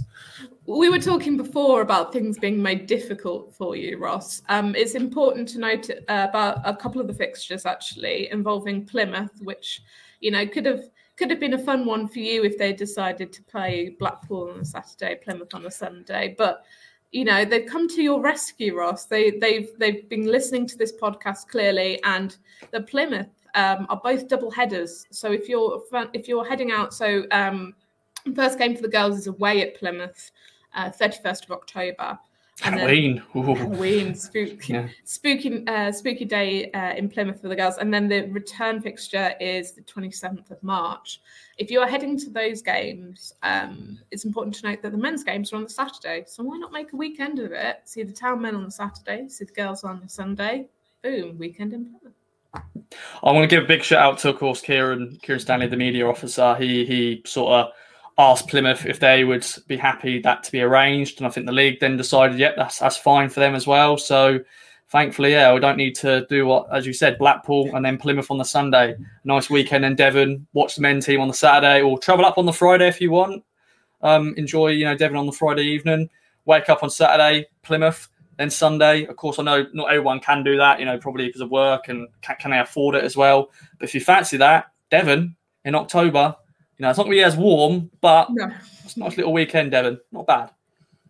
we 0.67 0.89
were 0.89 0.99
talking 0.99 1.37
before 1.37 1.81
about 1.81 2.13
things 2.13 2.39
being 2.39 2.61
made 2.61 2.87
difficult 2.87 3.55
for 3.55 3.77
you, 3.77 3.99
Ross. 3.99 4.43
Um, 4.49 4.75
it's 4.75 4.95
important 4.95 5.49
to 5.51 5.59
note 5.59 5.89
uh, 5.91 6.27
about 6.29 6.61
a 6.65 6.75
couple 6.75 7.01
of 7.01 7.07
the 7.07 7.15
fixtures 7.15 7.65
actually 7.65 8.31
involving 8.33 8.85
Plymouth, 8.85 9.41
which 9.43 9.83
you 10.21 10.31
know 10.31 10.47
could 10.47 10.67
have 10.67 10.85
could 11.17 11.31
have 11.31 11.41
been 11.41 11.55
a 11.55 11.59
fun 11.59 11.87
one 11.87 12.09
for 12.09 12.19
you 12.19 12.45
if 12.45 12.59
they 12.59 12.73
decided 12.73 13.33
to 13.33 13.43
play 13.45 13.97
Blackpool 13.99 14.51
on 14.51 14.61
a 14.61 14.65
Saturday, 14.65 15.15
Plymouth 15.23 15.55
on 15.55 15.67
a 15.67 15.71
Sunday. 15.71 16.35
But 16.37 16.65
you 17.13 17.25
know 17.25 17.45
they've 17.45 17.67
come 17.67 17.89
to 17.89 18.03
your 18.03 18.21
rescue, 18.21 18.77
Ross. 18.77 19.07
They 19.07 19.31
they've 19.31 19.71
they've 19.79 20.09
been 20.09 20.27
listening 20.27 20.67
to 20.67 20.77
this 20.77 20.93
podcast 20.93 21.47
clearly, 21.47 22.03
and 22.03 22.37
the 22.73 22.81
Plymouth 22.81 23.31
um, 23.55 23.87
are 23.89 24.01
both 24.03 24.27
double 24.27 24.51
headers. 24.51 25.07
So 25.13 25.31
if 25.31 25.49
you're 25.49 25.81
if 26.13 26.27
you're 26.27 26.45
heading 26.45 26.73
out, 26.73 26.93
so 26.93 27.25
um, 27.31 27.75
first 28.35 28.59
game 28.59 28.75
for 28.75 28.83
the 28.83 28.89
girls 28.89 29.17
is 29.17 29.29
away 29.29 29.63
at 29.63 29.77
Plymouth 29.77 30.33
uh, 30.77 30.91
31st 30.91 31.45
of 31.45 31.51
October. 31.53 32.19
Halloween. 32.61 33.23
Halloween, 33.35 34.15
spooky, 34.15 34.73
yeah. 34.73 34.89
spooky, 35.05 35.67
uh, 35.67 35.93
spooky 35.93 36.25
day 36.25 36.71
uh, 36.71 36.95
in 36.95 37.09
Plymouth 37.09 37.41
for 37.41 37.49
the 37.49 37.57
girls, 37.57 37.77
and 37.77 37.93
then 37.93 38.09
the 38.09 38.23
return 38.31 38.81
fixture 38.81 39.35
is 39.41 39.73
the 39.73 39.83
27th 39.83 40.51
of 40.51 40.63
March. 40.63 41.21
If 41.59 41.71
you 41.71 41.81
are 41.81 41.89
heading 41.89 42.19
to 42.19 42.31
those 42.31 42.63
games, 42.63 43.35
um, 43.43 43.99
it's 44.11 44.25
important 44.25 44.55
to 44.57 44.71
note 44.71 44.81
that 44.83 44.93
the 44.93 44.99
men's 44.99 45.23
games 45.23 45.53
are 45.53 45.57
on 45.57 45.65
the 45.65 45.69
Saturday, 45.69 46.25
so 46.27 46.43
why 46.45 46.57
not 46.57 46.73
make 46.73 46.93
a 46.95 46.97
weekend 46.97 47.39
of 47.41 47.53
it? 47.53 47.81
See 47.85 48.03
the 48.03 48.13
town 48.13 48.41
men 48.41 48.55
on 48.55 48.65
the 48.65 48.71
Saturday, 48.71 49.29
see 49.29 49.45
the 49.45 49.53
girls 49.53 49.85
on 49.85 50.01
the 50.01 50.09
Sunday. 50.09 50.69
Boom, 51.03 51.37
weekend 51.37 51.75
in 51.75 51.85
Plymouth. 51.85 52.15
I 53.23 53.33
want 53.33 53.49
to 53.49 53.55
give 53.55 53.65
a 53.65 53.67
big 53.67 53.83
shout 53.83 54.03
out 54.03 54.19
to, 54.21 54.31
of 54.31 54.39
course, 54.39 54.63
Kieran, 54.63 55.19
Kieran 55.21 55.41
Stanley, 55.41 55.67
the 55.67 55.77
media 55.77 56.09
officer. 56.09 56.55
He 56.55 56.87
he 56.87 57.23
sort 57.27 57.53
of 57.53 57.73
asked 58.19 58.49
Plymouth 58.49 58.87
if 58.87 58.99
they 58.99 59.25
would 59.25 59.47
be 59.67 59.77
happy 59.77 60.21
that 60.21 60.43
to 60.45 60.53
be 60.53 60.63
arranged, 60.63 61.19
and 61.19 61.27
I 61.27 61.31
think 61.31 61.47
the 61.47 61.53
league 61.53 61.81
then 61.81 61.97
decided, 61.97 62.39
yep, 62.39 62.55
that's 62.57 62.79
that's 62.79 62.97
fine 62.97 63.29
for 63.29 63.41
them 63.41 63.55
as 63.55 63.67
well. 63.67 63.99
So 63.99 64.41
thankfully, 64.89 65.33
yeah, 65.33 65.53
we 65.53 65.61
don't 65.61 65.77
need 65.77 65.95
to 65.97 66.27
do 66.31 66.47
what, 66.47 66.67
as 66.73 66.87
you 66.87 66.93
said, 66.93 67.19
Blackpool 67.19 67.75
and 67.75 67.85
then 67.85 67.99
Plymouth 67.99 68.31
on 68.31 68.39
the 68.39 68.45
Sunday. 68.45 68.97
Nice 69.25 69.51
weekend 69.51 69.85
in 69.85 69.97
Devon. 69.97 70.47
Watch 70.53 70.77
the 70.77 70.83
men 70.83 71.01
team 71.01 71.21
on 71.21 71.29
the 71.29 71.35
Saturday, 71.35 71.83
or 71.83 71.99
travel 71.99 72.25
up 72.25 72.39
on 72.39 72.47
the 72.47 72.53
Friday 72.53 72.89
if 72.89 73.01
you 73.01 73.11
want. 73.11 73.45
Um, 74.03 74.35
enjoy, 74.37 74.69
you 74.69 74.85
know, 74.85 74.97
Devon 74.97 75.17
on 75.17 75.27
the 75.27 75.33
Friday 75.33 75.65
evening. 75.65 76.09
Wake 76.45 76.69
up 76.69 76.83
on 76.83 76.91
Saturday, 76.91 77.47
Plymouth. 77.63 78.09
Then 78.39 78.51
Sunday, 78.51 79.07
of 79.07 79.17
course, 79.17 79.39
I 79.39 79.43
know 79.43 79.67
not 79.73 79.91
everyone 79.91 80.21
can 80.21 80.45
do 80.45 80.59
that, 80.59 80.79
you 80.79 80.85
know, 80.85 80.99
probably 80.99 81.27
because 81.27 81.41
of 81.41 81.51
work 81.51 81.89
and 81.89 82.07
can, 82.21 82.37
can 82.39 82.51
they 82.51 82.59
afford 82.59 82.95
it 82.95 83.03
as 83.03 83.17
well. 83.17 83.51
But 83.79 83.89
if 83.89 83.95
you 83.95 84.01
fancy 84.01 84.37
that, 84.37 84.67
Devon 84.91 85.37
in 85.65 85.75
October, 85.75 86.37
you 86.79 86.83
know, 86.83 86.91
it's 86.91 86.99
not 86.99 87.05
going 87.05 87.17
to 87.17 87.21
be 87.21 87.25
as 87.25 87.37
warm, 87.37 87.91
but 88.01 88.29
no. 88.31 88.51
it's 88.85 88.97
a 88.97 89.01
nice 89.01 89.17
little 89.17 89.33
weekend, 89.33 89.71
Devon. 89.71 89.99
Not 90.13 90.27
bad. 90.27 90.51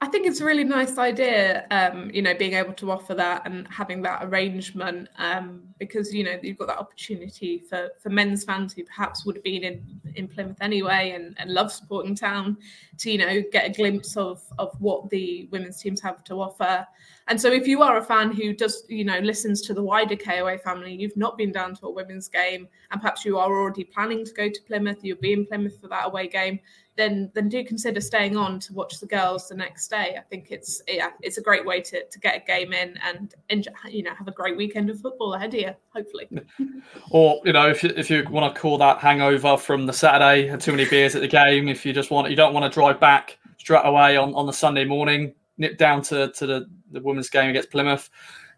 I 0.02 0.08
think 0.08 0.26
it's 0.26 0.42
a 0.42 0.44
really 0.44 0.64
nice 0.64 0.98
idea, 0.98 1.66
um, 1.70 2.10
you 2.12 2.20
know, 2.20 2.34
being 2.34 2.52
able 2.52 2.74
to 2.74 2.90
offer 2.90 3.14
that 3.14 3.46
and 3.46 3.66
having 3.68 4.02
that 4.02 4.24
arrangement 4.24 5.08
um, 5.16 5.62
because, 5.78 6.12
you 6.12 6.22
know, 6.22 6.38
you've 6.42 6.58
got 6.58 6.66
that 6.66 6.78
opportunity 6.78 7.60
for, 7.60 7.88
for 7.98 8.10
men's 8.10 8.44
fans 8.44 8.74
who 8.74 8.84
perhaps 8.84 9.24
would 9.24 9.36
have 9.36 9.44
been 9.44 9.64
in, 9.64 10.00
in 10.14 10.28
Plymouth 10.28 10.58
anyway 10.60 11.12
and, 11.12 11.34
and 11.38 11.50
love 11.50 11.72
supporting 11.72 12.14
town 12.14 12.58
to, 12.98 13.10
you 13.10 13.16
know, 13.16 13.42
get 13.52 13.70
a 13.70 13.72
glimpse 13.72 14.18
of, 14.18 14.42
of 14.58 14.78
what 14.82 15.08
the 15.08 15.48
women's 15.50 15.80
teams 15.80 16.02
have 16.02 16.22
to 16.24 16.42
offer. 16.42 16.86
And 17.28 17.40
so 17.40 17.50
if 17.50 17.66
you 17.66 17.82
are 17.82 17.96
a 17.96 18.04
fan 18.04 18.32
who 18.32 18.52
does, 18.52 18.84
you 18.88 19.04
know, 19.04 19.18
listens 19.20 19.62
to 19.62 19.72
the 19.72 19.82
wider 19.82 20.14
KOA 20.14 20.58
family, 20.58 20.94
you've 20.94 21.16
not 21.16 21.38
been 21.38 21.52
down 21.52 21.74
to 21.74 21.86
a 21.86 21.90
women's 21.90 22.28
game 22.28 22.68
and 22.90 23.00
perhaps 23.00 23.24
you 23.24 23.38
are 23.38 23.50
already 23.50 23.84
planning 23.84 24.26
to 24.26 24.32
go 24.34 24.50
to 24.50 24.62
Plymouth, 24.66 24.98
you'll 25.02 25.16
be 25.16 25.32
in 25.32 25.46
Plymouth 25.46 25.80
for 25.80 25.88
that 25.88 26.06
away 26.06 26.28
game, 26.28 26.60
then 26.96 27.30
then 27.34 27.48
do 27.48 27.62
consider 27.64 28.00
staying 28.00 28.36
on 28.36 28.58
to 28.58 28.72
watch 28.72 29.00
the 29.00 29.06
girls 29.06 29.48
the 29.48 29.54
next 29.54 29.88
day. 29.88 30.16
I 30.18 30.22
think 30.22 30.48
it's 30.50 30.82
yeah, 30.88 31.10
it's 31.20 31.36
a 31.36 31.42
great 31.42 31.64
way 31.64 31.80
to, 31.82 32.04
to 32.04 32.18
get 32.18 32.36
a 32.36 32.46
game 32.46 32.72
in 32.72 32.98
and 33.06 33.34
enjoy, 33.50 33.72
you 33.88 34.02
know 34.02 34.14
have 34.14 34.28
a 34.28 34.32
great 34.32 34.56
weekend 34.56 34.88
of 34.88 35.00
football 35.00 35.34
ahead 35.34 35.54
of 35.54 35.60
you, 35.60 35.74
hopefully. 35.90 36.28
or 37.10 37.40
you 37.44 37.52
know 37.52 37.68
if 37.68 37.82
you, 37.82 37.92
if 37.96 38.10
you 38.10 38.24
want 38.30 38.52
to 38.52 38.60
call 38.60 38.78
that 38.78 38.98
hangover 38.98 39.56
from 39.56 39.86
the 39.86 39.92
Saturday, 39.92 40.46
had 40.46 40.60
too 40.60 40.72
many 40.72 40.88
beers 40.88 41.14
at 41.14 41.20
the 41.20 41.28
game. 41.28 41.68
If 41.68 41.84
you 41.84 41.92
just 41.92 42.10
want 42.10 42.30
you 42.30 42.36
don't 42.36 42.54
want 42.54 42.70
to 42.70 42.74
drive 42.74 42.98
back 42.98 43.38
straight 43.58 43.84
away 43.84 44.16
on, 44.16 44.34
on 44.34 44.46
the 44.46 44.52
Sunday 44.52 44.84
morning, 44.84 45.34
nip 45.58 45.76
down 45.76 46.00
to 46.02 46.32
to 46.32 46.46
the, 46.46 46.66
the 46.92 47.00
women's 47.00 47.28
game 47.28 47.50
against 47.50 47.70
Plymouth. 47.70 48.08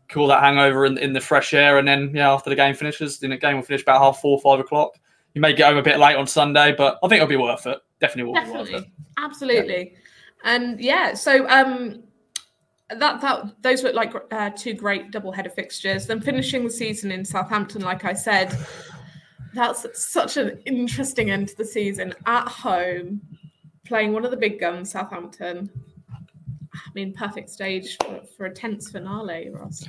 Call 0.09 0.29
that 0.29 0.43
hangover 0.43 0.87
in, 0.87 0.97
in 0.97 1.13
the 1.13 1.21
fresh 1.21 1.53
air, 1.53 1.79
and 1.79 1.87
then 1.87 2.13
yeah, 2.15 2.33
after 2.33 2.49
the 2.49 2.57
game 2.57 2.75
finishes, 2.75 3.19
the 3.19 3.29
game 3.37 3.57
will 3.57 3.63
finish 3.63 3.83
about 3.83 4.01
half 4.01 4.21
four, 4.21 4.41
five 4.41 4.59
o'clock. 4.59 4.93
You 5.35 5.43
may 5.43 5.53
get 5.53 5.69
home 5.69 5.77
a 5.77 5.83
bit 5.83 5.99
late 5.99 6.17
on 6.17 6.27
Sunday, 6.27 6.75
but 6.77 6.99
I 7.03 7.09
think 7.09 7.21
it'll 7.21 7.29
be 7.29 7.37
worth 7.37 7.67
it 7.67 7.79
definitely 8.01 8.25
will 8.25 8.35
definitely. 8.35 8.69
be 8.69 8.75
worth 8.75 8.85
it. 8.85 8.91
Absolutely. 9.19 9.93
Yeah. 9.93 9.99
And 10.45 10.81
yeah, 10.81 11.15
so 11.15 11.49
um 11.49 12.03
that 12.91 13.21
that 13.21 13.63
those 13.63 13.83
were 13.83 13.93
like 13.93 14.15
uh, 14.31 14.51
two 14.51 14.73
great 14.73 15.11
double 15.11 15.33
header 15.33 15.51
fixtures. 15.51 16.07
Then 16.07 16.21
finishing 16.21 16.65
the 16.65 16.71
season 16.71 17.13
in 17.13 17.25
Southampton, 17.25 17.83
like 17.83 18.05
I 18.05 18.15
said, 18.15 18.57
that's 19.55 19.87
such 19.95 20.37
an 20.37 20.61
interesting 20.65 21.31
end 21.31 21.49
to 21.49 21.57
the 21.57 21.65
season 21.65 22.15
at 22.27 22.49
home, 22.49 23.21
playing 23.85 24.13
one 24.13 24.25
of 24.25 24.31
the 24.31 24.37
big 24.37 24.59
guns, 24.59 24.91
Southampton. 24.91 25.71
I 26.87 26.91
mean, 26.95 27.13
perfect 27.13 27.51
stage 27.51 27.97
for, 28.03 28.21
for 28.37 28.47
a 28.47 28.55
tense 28.55 28.91
finale, 28.91 29.51
Ross. 29.51 29.87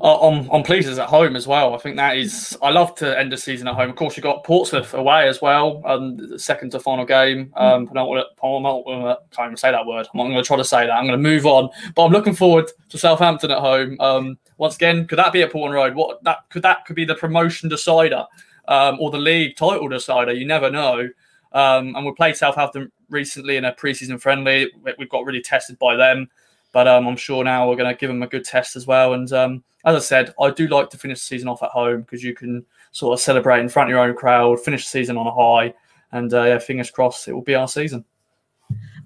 Uh, 0.00 0.28
I'm, 0.28 0.62
pleased 0.62 0.88
it's 0.88 0.98
at 0.98 1.08
home 1.08 1.36
as 1.36 1.46
well. 1.46 1.74
I 1.74 1.78
think 1.78 1.96
that 1.96 2.16
is, 2.16 2.56
I 2.62 2.70
love 2.70 2.94
to 2.96 3.18
end 3.18 3.32
the 3.32 3.36
season 3.36 3.68
at 3.68 3.74
home. 3.74 3.90
Of 3.90 3.96
course, 3.96 4.16
you've 4.16 4.24
got 4.24 4.44
Portsmouth 4.44 4.94
away 4.94 5.28
as 5.28 5.40
well, 5.40 5.82
um, 5.84 6.16
the 6.16 6.38
second 6.38 6.70
to 6.72 6.80
final 6.80 7.04
game. 7.04 7.52
Um, 7.56 7.88
mm. 7.88 8.20
I 8.22 9.16
can't 9.34 9.46
even 9.46 9.56
say 9.56 9.70
that 9.70 9.86
word. 9.86 10.06
I'm 10.12 10.18
not 10.18 10.24
going 10.24 10.36
to 10.36 10.42
try 10.42 10.56
to 10.56 10.64
say 10.64 10.86
that. 10.86 10.92
I'm 10.92 11.06
going 11.06 11.22
to 11.22 11.28
move 11.28 11.46
on. 11.46 11.70
But 11.94 12.04
I'm 12.04 12.12
looking 12.12 12.34
forward 12.34 12.70
to 12.88 12.98
Southampton 12.98 13.50
at 13.50 13.58
home. 13.58 13.96
Um, 14.00 14.38
once 14.58 14.76
again, 14.76 15.06
could 15.06 15.18
that 15.18 15.32
be 15.32 15.42
at 15.42 15.52
Portman 15.52 15.74
Road? 15.74 15.94
What 15.94 16.22
that 16.24 16.48
could 16.50 16.62
that 16.62 16.84
could 16.84 16.96
be 16.96 17.04
the 17.04 17.14
promotion 17.14 17.68
decider 17.68 18.26
um, 18.68 18.98
or 19.00 19.10
the 19.10 19.18
league 19.18 19.56
title 19.56 19.88
decider? 19.88 20.32
You 20.32 20.46
never 20.46 20.70
know. 20.70 21.08
Um, 21.52 21.96
and 21.96 22.06
we 22.06 22.12
play 22.12 22.32
Southampton 22.32 22.92
recently 23.10 23.56
in 23.56 23.64
a 23.64 23.72
preseason 23.72 24.20
friendly. 24.20 24.70
We've 24.98 25.08
got 25.08 25.24
really 25.24 25.42
tested 25.42 25.78
by 25.78 25.96
them, 25.96 26.28
but 26.72 26.88
um, 26.88 27.06
I'm 27.06 27.16
sure 27.16 27.44
now 27.44 27.68
we're 27.68 27.76
going 27.76 27.92
to 27.92 27.98
give 27.98 28.08
them 28.08 28.22
a 28.22 28.26
good 28.26 28.44
test 28.44 28.76
as 28.76 28.86
well. 28.86 29.14
And 29.14 29.32
um, 29.32 29.64
as 29.84 29.96
I 29.96 29.98
said, 29.98 30.34
I 30.40 30.50
do 30.50 30.68
like 30.68 30.90
to 30.90 30.98
finish 30.98 31.20
the 31.20 31.26
season 31.26 31.48
off 31.48 31.62
at 31.62 31.70
home 31.70 32.02
because 32.02 32.22
you 32.22 32.34
can 32.34 32.64
sort 32.92 33.14
of 33.14 33.20
celebrate 33.20 33.60
in 33.60 33.68
front 33.68 33.88
of 33.88 33.90
your 33.90 34.00
own 34.00 34.14
crowd, 34.14 34.60
finish 34.60 34.84
the 34.84 34.90
season 34.90 35.16
on 35.16 35.26
a 35.26 35.32
high, 35.32 35.74
and 36.12 36.32
uh, 36.34 36.42
yeah, 36.42 36.58
fingers 36.58 36.90
crossed 36.90 37.28
it 37.28 37.32
will 37.32 37.42
be 37.42 37.54
our 37.54 37.68
season. 37.68 38.04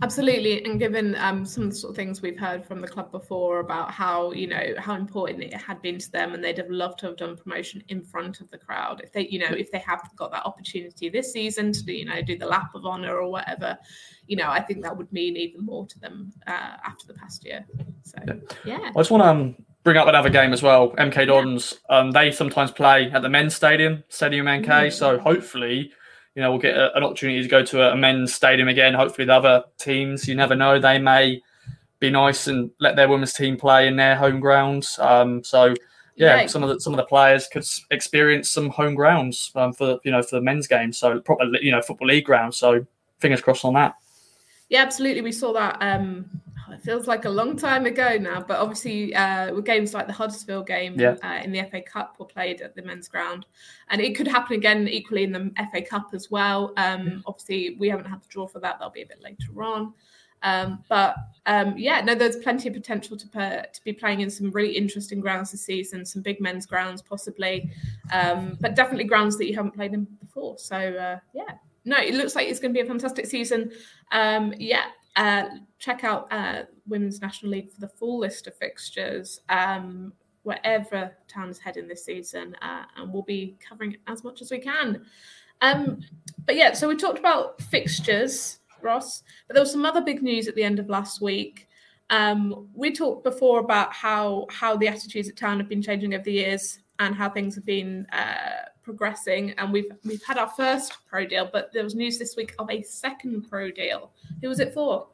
Absolutely, 0.02 0.64
and 0.64 0.78
given 0.78 1.14
um, 1.16 1.46
some 1.46 1.64
of 1.64 1.70
the 1.70 1.76
sort 1.76 1.90
of 1.92 1.96
things 1.96 2.20
we've 2.20 2.38
heard 2.38 2.66
from 2.66 2.80
the 2.80 2.88
club 2.88 3.10
before 3.10 3.60
about 3.60 3.90
how 3.90 4.32
you 4.32 4.46
know 4.46 4.74
how 4.78 4.94
important 4.94 5.42
it 5.42 5.54
had 5.54 5.80
been 5.82 5.98
to 5.98 6.10
them, 6.10 6.34
and 6.34 6.42
they'd 6.42 6.58
have 6.58 6.70
loved 6.70 6.98
to 6.98 7.06
have 7.06 7.16
done 7.16 7.36
promotion 7.36 7.82
in 7.88 8.02
front 8.02 8.40
of 8.40 8.50
the 8.50 8.58
crowd. 8.58 9.00
If 9.02 9.12
they, 9.12 9.28
you 9.28 9.38
know, 9.38 9.50
if 9.50 9.70
they 9.70 9.78
have 9.78 10.02
got 10.16 10.32
that 10.32 10.44
opportunity 10.44 11.08
this 11.08 11.32
season 11.32 11.72
to 11.72 11.92
you 11.92 12.04
know 12.04 12.20
do 12.22 12.36
the 12.36 12.46
lap 12.46 12.74
of 12.74 12.84
honor 12.84 13.16
or 13.16 13.30
whatever, 13.30 13.78
you 14.26 14.36
know, 14.36 14.50
I 14.50 14.60
think 14.60 14.82
that 14.82 14.96
would 14.96 15.12
mean 15.12 15.36
even 15.36 15.64
more 15.64 15.86
to 15.86 15.98
them 16.00 16.32
uh, 16.46 16.76
after 16.84 17.06
the 17.06 17.14
past 17.14 17.44
year. 17.44 17.64
So 18.02 18.18
yeah, 18.64 18.90
I 18.94 19.00
just 19.00 19.10
want 19.10 19.22
to 19.22 19.28
um, 19.28 19.56
bring 19.84 19.96
up 19.96 20.08
another 20.08 20.30
game 20.30 20.52
as 20.52 20.62
well. 20.62 20.90
MK 20.90 21.28
Dons, 21.28 21.80
yeah. 21.88 21.98
um, 21.98 22.10
they 22.10 22.32
sometimes 22.32 22.72
play 22.72 23.10
at 23.10 23.22
the 23.22 23.28
men's 23.28 23.54
stadium, 23.54 24.02
Stadium 24.08 24.46
MK. 24.46 24.66
Mm-hmm. 24.66 24.90
So 24.90 25.18
hopefully 25.18 25.92
you 26.34 26.42
know, 26.42 26.50
we'll 26.50 26.60
get 26.60 26.76
a, 26.76 26.96
an 26.96 27.04
opportunity 27.04 27.42
to 27.42 27.48
go 27.48 27.64
to 27.64 27.92
a, 27.92 27.96
men's 27.96 28.34
stadium 28.34 28.68
again. 28.68 28.94
Hopefully, 28.94 29.26
the 29.26 29.34
other 29.34 29.64
teams, 29.78 30.26
you 30.26 30.34
never 30.34 30.54
know, 30.54 30.78
they 30.78 30.98
may 30.98 31.40
be 32.00 32.10
nice 32.10 32.46
and 32.46 32.70
let 32.80 32.96
their 32.96 33.08
women's 33.08 33.32
team 33.32 33.56
play 33.56 33.86
in 33.86 33.96
their 33.96 34.16
home 34.16 34.40
grounds. 34.40 34.98
Um, 34.98 35.44
so, 35.44 35.74
yeah, 36.16 36.40
yeah, 36.40 36.46
some 36.46 36.62
of 36.62 36.68
the 36.68 36.80
some 36.80 36.92
of 36.92 36.96
the 36.96 37.06
players 37.06 37.48
could 37.48 37.64
experience 37.90 38.50
some 38.50 38.68
home 38.68 38.94
grounds 38.94 39.50
um, 39.54 39.72
for 39.72 39.98
you 40.04 40.10
know 40.10 40.22
for 40.22 40.36
the 40.36 40.42
men's 40.42 40.66
game. 40.66 40.92
So, 40.92 41.20
proper 41.20 41.44
you 41.60 41.70
know 41.70 41.82
football 41.82 42.08
league 42.08 42.24
grounds. 42.24 42.56
So, 42.56 42.86
fingers 43.18 43.40
crossed 43.40 43.64
on 43.64 43.74
that. 43.74 43.94
Yeah, 44.68 44.82
absolutely. 44.82 45.22
We 45.22 45.32
saw 45.32 45.52
that. 45.52 45.76
Um, 45.80 46.28
it 46.74 46.82
feels 46.82 47.06
like 47.06 47.24
a 47.24 47.30
long 47.30 47.56
time 47.56 47.86
ago 47.86 48.16
now, 48.20 48.40
but 48.40 48.58
obviously, 48.58 49.14
uh, 49.14 49.54
with 49.54 49.64
games 49.64 49.94
like 49.94 50.06
the 50.06 50.12
Huddersfield 50.12 50.66
game 50.66 50.98
yeah. 50.98 51.16
uh, 51.22 51.40
in 51.42 51.52
the 51.52 51.62
FA 51.70 51.80
Cup 51.80 52.16
were 52.18 52.26
played 52.26 52.60
at 52.60 52.74
the 52.74 52.82
men's 52.82 53.08
ground, 53.08 53.46
and 53.88 54.00
it 54.00 54.16
could 54.16 54.28
happen 54.28 54.56
again 54.56 54.88
equally 54.88 55.24
in 55.24 55.32
the 55.32 55.52
FA 55.72 55.82
Cup 55.82 56.10
as 56.12 56.30
well. 56.30 56.72
Um, 56.76 57.22
obviously, 57.26 57.76
we 57.78 57.88
haven't 57.88 58.06
had 58.06 58.22
the 58.22 58.28
draw 58.28 58.46
for 58.46 58.60
that; 58.60 58.78
that'll 58.78 58.92
be 58.92 59.02
a 59.02 59.06
bit 59.06 59.22
later 59.22 59.62
on. 59.62 59.94
Um, 60.44 60.84
but 60.90 61.16
um, 61.46 61.74
yeah, 61.76 62.02
no, 62.02 62.14
there's 62.14 62.36
plenty 62.36 62.68
of 62.68 62.74
potential 62.74 63.16
to 63.16 63.26
to 63.26 63.84
be 63.84 63.92
playing 63.92 64.20
in 64.20 64.30
some 64.30 64.50
really 64.50 64.76
interesting 64.76 65.20
grounds 65.20 65.50
this 65.50 65.62
season, 65.62 66.04
some 66.04 66.22
big 66.22 66.40
men's 66.40 66.66
grounds 66.66 67.00
possibly, 67.00 67.70
um, 68.12 68.56
but 68.60 68.74
definitely 68.74 69.04
grounds 69.04 69.38
that 69.38 69.48
you 69.48 69.56
haven't 69.56 69.74
played 69.74 69.94
in 69.94 70.04
before. 70.20 70.58
So 70.58 70.76
uh, 70.76 71.18
yeah, 71.32 71.54
no, 71.86 71.96
it 71.96 72.14
looks 72.14 72.36
like 72.36 72.48
it's 72.48 72.60
going 72.60 72.74
to 72.74 72.78
be 72.78 72.84
a 72.84 72.88
fantastic 72.88 73.26
season. 73.26 73.72
Um, 74.12 74.52
yeah, 74.58 74.84
uh, 75.16 75.44
check 75.78 76.04
out 76.04 76.32
uh, 76.32 76.62
Women's 76.86 77.20
National 77.20 77.52
League 77.52 77.72
for 77.72 77.80
the 77.80 77.88
full 77.88 78.18
list 78.18 78.46
of 78.46 78.56
fixtures 78.56 79.40
um, 79.48 80.12
wherever 80.42 81.12
Town's 81.28 81.58
heading 81.58 81.88
this 81.88 82.04
season, 82.04 82.56
uh, 82.62 82.84
and 82.96 83.12
we'll 83.12 83.22
be 83.22 83.56
covering 83.66 83.96
as 84.06 84.24
much 84.24 84.42
as 84.42 84.50
we 84.50 84.58
can. 84.58 85.04
Um, 85.60 86.00
but 86.44 86.56
yeah, 86.56 86.72
so 86.72 86.88
we 86.88 86.96
talked 86.96 87.18
about 87.18 87.60
fixtures, 87.62 88.58
Ross, 88.82 89.22
but 89.46 89.54
there 89.54 89.62
was 89.62 89.72
some 89.72 89.86
other 89.86 90.02
big 90.02 90.22
news 90.22 90.48
at 90.48 90.54
the 90.54 90.64
end 90.64 90.78
of 90.78 90.88
last 90.88 91.20
week. 91.20 91.68
Um, 92.10 92.68
we 92.74 92.92
talked 92.92 93.24
before 93.24 93.60
about 93.60 93.92
how 93.92 94.46
how 94.50 94.76
the 94.76 94.88
attitudes 94.88 95.28
at 95.28 95.36
Town 95.36 95.58
have 95.58 95.68
been 95.68 95.80
changing 95.80 96.12
over 96.14 96.24
the 96.24 96.32
years 96.32 96.80
and 96.98 97.14
how 97.14 97.30
things 97.30 97.54
have 97.54 97.64
been 97.64 98.06
uh, 98.12 98.68
progressing. 98.84 99.52
And 99.52 99.72
we've 99.72 99.90
we've 100.04 100.22
had 100.22 100.38
our 100.38 100.48
first 100.48 100.96
pro 101.08 101.26
deal, 101.26 101.48
but 101.52 101.72
there 101.72 101.82
was 101.82 101.94
news 101.94 102.18
this 102.18 102.36
week 102.36 102.54
of 102.58 102.70
a 102.70 102.82
second 102.82 103.48
pro 103.48 103.70
deal. 103.70 104.10
Who 104.42 104.48
was 104.48 104.60
it 104.60 104.74
for? 104.74 105.08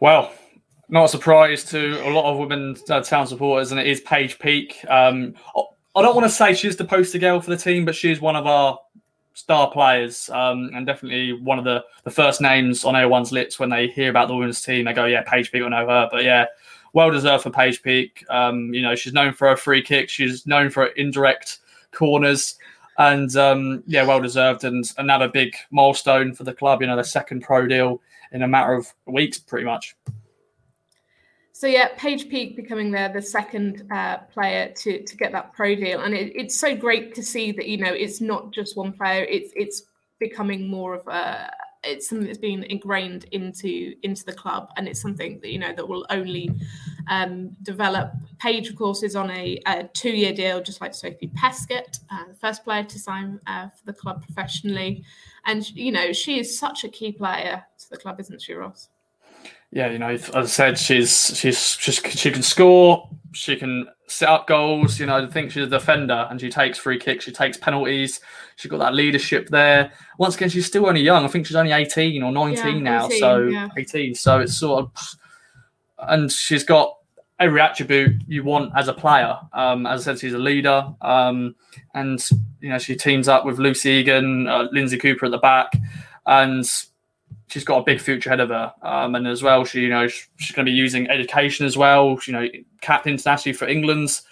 Well, 0.00 0.32
not 0.88 1.04
a 1.04 1.08
surprise 1.08 1.64
to 1.66 2.00
a 2.06 2.10
lot 2.10 2.30
of 2.30 2.38
women 2.38 2.76
uh, 2.88 3.00
town 3.00 3.26
supporters, 3.26 3.70
and 3.70 3.80
it 3.80 3.86
is 3.86 4.00
Paige 4.00 4.38
Peake 4.38 4.84
Um, 4.88 5.34
I 5.96 6.02
don't 6.02 6.14
want 6.14 6.26
to 6.26 6.32
say 6.32 6.54
she's 6.54 6.76
the 6.76 6.84
poster 6.84 7.18
girl 7.18 7.40
for 7.40 7.50
the 7.50 7.56
team, 7.56 7.84
but 7.84 7.96
she's 7.96 8.20
one 8.20 8.36
of 8.36 8.46
our 8.46 8.78
star 9.34 9.70
players 9.70 10.30
um, 10.30 10.70
and 10.74 10.86
definitely 10.86 11.32
one 11.32 11.58
of 11.58 11.64
the, 11.64 11.84
the 12.04 12.10
first 12.10 12.40
names 12.40 12.84
on 12.84 12.94
everyone's 12.94 13.32
lips 13.32 13.58
when 13.58 13.70
they 13.70 13.88
hear 13.88 14.10
about 14.10 14.28
the 14.28 14.34
women's 14.34 14.62
team. 14.62 14.84
They 14.84 14.92
go, 14.92 15.06
yeah, 15.06 15.22
Paige 15.26 15.50
Peake 15.50 15.62
will 15.62 15.70
know 15.70 15.88
her. 15.88 16.08
But 16.12 16.24
yeah, 16.24 16.46
well 16.92 17.10
deserved 17.10 17.42
for 17.42 17.50
Paige 17.50 17.82
Peake. 17.82 18.24
Um, 18.30 18.72
you 18.72 18.82
know, 18.82 18.94
she's 18.94 19.12
known 19.12 19.32
for 19.32 19.48
her 19.48 19.56
free 19.56 19.82
kick. 19.82 20.08
She's 20.08 20.46
known 20.46 20.70
for 20.70 20.86
indirect 20.86 21.58
corners. 21.92 22.56
And 22.98 23.34
um, 23.36 23.82
yeah, 23.86 24.04
well 24.04 24.20
deserved. 24.20 24.64
And 24.64 24.84
another 24.98 25.28
big 25.28 25.54
milestone 25.70 26.34
for 26.34 26.44
the 26.44 26.52
club, 26.52 26.82
you 26.82 26.86
know, 26.86 26.96
the 26.96 27.04
second 27.04 27.42
pro 27.42 27.66
deal 27.66 28.00
in 28.32 28.42
a 28.42 28.48
matter 28.48 28.74
of 28.74 28.92
weeks, 29.06 29.38
pretty 29.38 29.64
much. 29.64 29.96
So 31.60 31.66
yeah, 31.66 31.88
Paige 31.98 32.30
Peake 32.30 32.56
becoming 32.56 32.90
there 32.90 33.10
the 33.10 33.20
second 33.20 33.86
uh, 33.90 34.16
player 34.32 34.72
to 34.76 35.02
to 35.02 35.16
get 35.16 35.32
that 35.32 35.52
pro 35.52 35.74
deal, 35.74 36.00
and 36.00 36.14
it, 36.14 36.32
it's 36.34 36.58
so 36.58 36.74
great 36.74 37.14
to 37.16 37.22
see 37.22 37.52
that 37.52 37.68
you 37.68 37.76
know 37.76 37.92
it's 37.92 38.22
not 38.22 38.50
just 38.50 38.78
one 38.78 38.94
player; 38.94 39.24
it's 39.24 39.52
it's 39.54 39.82
becoming 40.18 40.68
more 40.68 40.94
of 40.94 41.06
a 41.06 41.52
it's 41.84 42.08
something 42.08 42.26
that's 42.26 42.38
been 42.38 42.64
ingrained 42.64 43.24
into 43.32 43.94
into 44.02 44.24
the 44.24 44.32
club, 44.32 44.70
and 44.78 44.88
it's 44.88 45.02
something 45.02 45.38
that 45.40 45.50
you 45.50 45.58
know 45.58 45.74
that 45.74 45.86
will 45.86 46.06
only 46.08 46.50
um, 47.10 47.50
develop. 47.62 48.12
Paige, 48.38 48.74
courses 48.74 49.14
on 49.14 49.30
a, 49.30 49.60
a 49.66 49.84
two-year 49.92 50.32
deal, 50.32 50.62
just 50.62 50.80
like 50.80 50.94
Sophie 50.94 51.30
Peskett, 51.36 52.00
uh, 52.10 52.24
the 52.28 52.34
first 52.34 52.64
player 52.64 52.84
to 52.84 52.98
sign 52.98 53.38
uh, 53.46 53.68
for 53.68 53.84
the 53.84 53.92
club 53.92 54.22
professionally, 54.22 55.04
and 55.44 55.70
you 55.76 55.92
know 55.92 56.12
she 56.14 56.40
is 56.40 56.58
such 56.58 56.84
a 56.84 56.88
key 56.88 57.12
player 57.12 57.62
to 57.78 57.90
the 57.90 57.98
club, 57.98 58.18
isn't 58.18 58.40
she, 58.40 58.54
Ross? 58.54 58.88
yeah, 59.72 59.88
you 59.90 59.98
know, 59.98 60.08
as 60.08 60.30
I 60.34 60.44
said, 60.46 60.78
she's 60.78 61.38
she's 61.38 61.76
she's 61.78 61.96
she 61.96 62.30
can 62.32 62.42
score, 62.42 63.08
she 63.32 63.54
can 63.54 63.86
set 64.08 64.28
up 64.28 64.48
goals. 64.48 64.98
You 64.98 65.06
know, 65.06 65.18
I 65.18 65.26
think 65.26 65.52
she's 65.52 65.62
a 65.62 65.68
defender 65.68 66.26
and 66.28 66.40
she 66.40 66.50
takes 66.50 66.76
free 66.76 66.98
kicks, 66.98 67.24
she 67.24 67.30
takes 67.30 67.56
penalties. 67.56 68.20
She's 68.56 68.70
got 68.70 68.78
that 68.78 68.94
leadership 68.94 69.48
there. 69.48 69.92
Once 70.18 70.34
again, 70.34 70.48
she's 70.48 70.66
still 70.66 70.86
only 70.86 71.02
young. 71.02 71.24
I 71.24 71.28
think 71.28 71.46
she's 71.46 71.56
only 71.56 71.70
eighteen 71.70 72.22
or 72.24 72.32
nineteen 72.32 72.78
yeah, 72.78 72.98
now, 72.98 73.06
18, 73.06 73.18
so 73.20 73.42
yeah. 73.42 73.68
eighteen. 73.78 74.14
So 74.14 74.40
it's 74.40 74.58
sort 74.58 74.84
of, 74.84 75.14
and 76.00 76.32
she's 76.32 76.64
got 76.64 76.96
every 77.40 77.60
attribute 77.60 78.22
you 78.28 78.44
want 78.44 78.70
as 78.76 78.86
a 78.86 78.92
player. 78.92 79.36
Um, 79.54 79.86
as 79.86 80.02
I 80.02 80.12
said, 80.12 80.20
she's 80.20 80.34
a 80.34 80.38
leader, 80.38 80.86
um, 81.00 81.56
and 81.94 82.22
you 82.60 82.68
know 82.68 82.78
she 82.78 82.94
teams 82.94 83.26
up 83.26 83.44
with 83.44 83.58
Lucy 83.58 83.90
Egan, 83.90 84.46
uh, 84.46 84.68
Lindsay 84.70 84.98
Cooper 84.98 85.26
at 85.26 85.32
the 85.32 85.38
back, 85.38 85.72
and 86.26 86.64
she's 87.48 87.64
got 87.64 87.78
a 87.78 87.82
big 87.82 88.00
future 88.00 88.28
ahead 88.28 88.40
of 88.40 88.50
her. 88.50 88.72
Um, 88.82 89.14
and 89.14 89.26
as 89.26 89.42
well, 89.42 89.64
she 89.64 89.80
you 89.80 89.88
know 89.88 90.06
she's 90.06 90.52
going 90.54 90.66
to 90.66 90.70
be 90.70 90.76
using 90.76 91.08
education 91.10 91.66
as 91.66 91.76
well. 91.76 92.18
You 92.26 92.32
know, 92.34 92.46
capped 92.82 93.06
internationally 93.06 93.56
for 93.56 93.66
England's, 93.66 94.22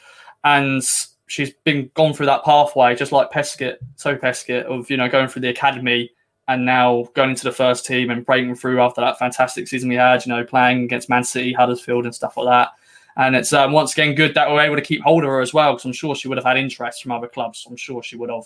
and 0.44 0.82
she's 1.26 1.52
been 1.64 1.90
gone 1.94 2.12
through 2.12 2.26
that 2.26 2.44
pathway 2.44 2.94
just 2.94 3.12
like 3.12 3.32
Peskett, 3.32 3.76
so 3.96 4.14
Peskett 4.16 4.64
of 4.64 4.90
you 4.90 4.98
know 4.98 5.08
going 5.08 5.28
through 5.28 5.42
the 5.42 5.48
academy 5.48 6.10
and 6.48 6.64
now 6.64 7.06
going 7.14 7.30
into 7.30 7.44
the 7.44 7.52
first 7.52 7.84
team 7.84 8.08
and 8.10 8.24
breaking 8.24 8.54
through 8.54 8.80
after 8.80 9.02
that 9.02 9.18
fantastic 9.18 9.68
season 9.68 9.86
we 9.86 9.96
had, 9.96 10.24
you 10.24 10.32
know, 10.32 10.42
playing 10.42 10.82
against 10.82 11.10
Man 11.10 11.22
City, 11.22 11.52
Huddersfield, 11.52 12.06
and 12.06 12.14
stuff 12.14 12.38
like 12.38 12.46
that. 12.46 12.70
And 13.18 13.36
it's 13.36 13.52
um, 13.52 13.72
once 13.72 13.92
again 13.92 14.14
good 14.14 14.34
that 14.34 14.48
we're 14.48 14.60
able 14.60 14.76
to 14.76 14.82
keep 14.82 15.02
hold 15.02 15.24
of 15.24 15.28
her 15.28 15.40
as 15.40 15.52
well, 15.52 15.72
because 15.72 15.84
I'm 15.84 15.92
sure 15.92 16.14
she 16.14 16.28
would 16.28 16.38
have 16.38 16.44
had 16.44 16.56
interest 16.56 17.02
from 17.02 17.12
other 17.12 17.28
clubs. 17.28 17.66
I'm 17.68 17.76
sure 17.76 18.02
she 18.02 18.16
would 18.16 18.30
have. 18.30 18.44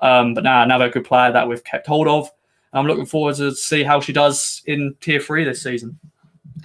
Um, 0.00 0.34
but 0.34 0.44
now 0.44 0.62
another 0.62 0.88
good 0.88 1.04
player 1.04 1.30
that 1.30 1.46
we've 1.46 1.62
kept 1.62 1.86
hold 1.86 2.08
of. 2.08 2.30
I'm 2.72 2.86
looking 2.86 3.06
forward 3.06 3.36
to 3.36 3.54
see 3.54 3.84
how 3.84 4.00
she 4.00 4.12
does 4.12 4.62
in 4.66 4.96
Tier 5.00 5.20
Three 5.20 5.44
this 5.44 5.62
season. 5.62 5.96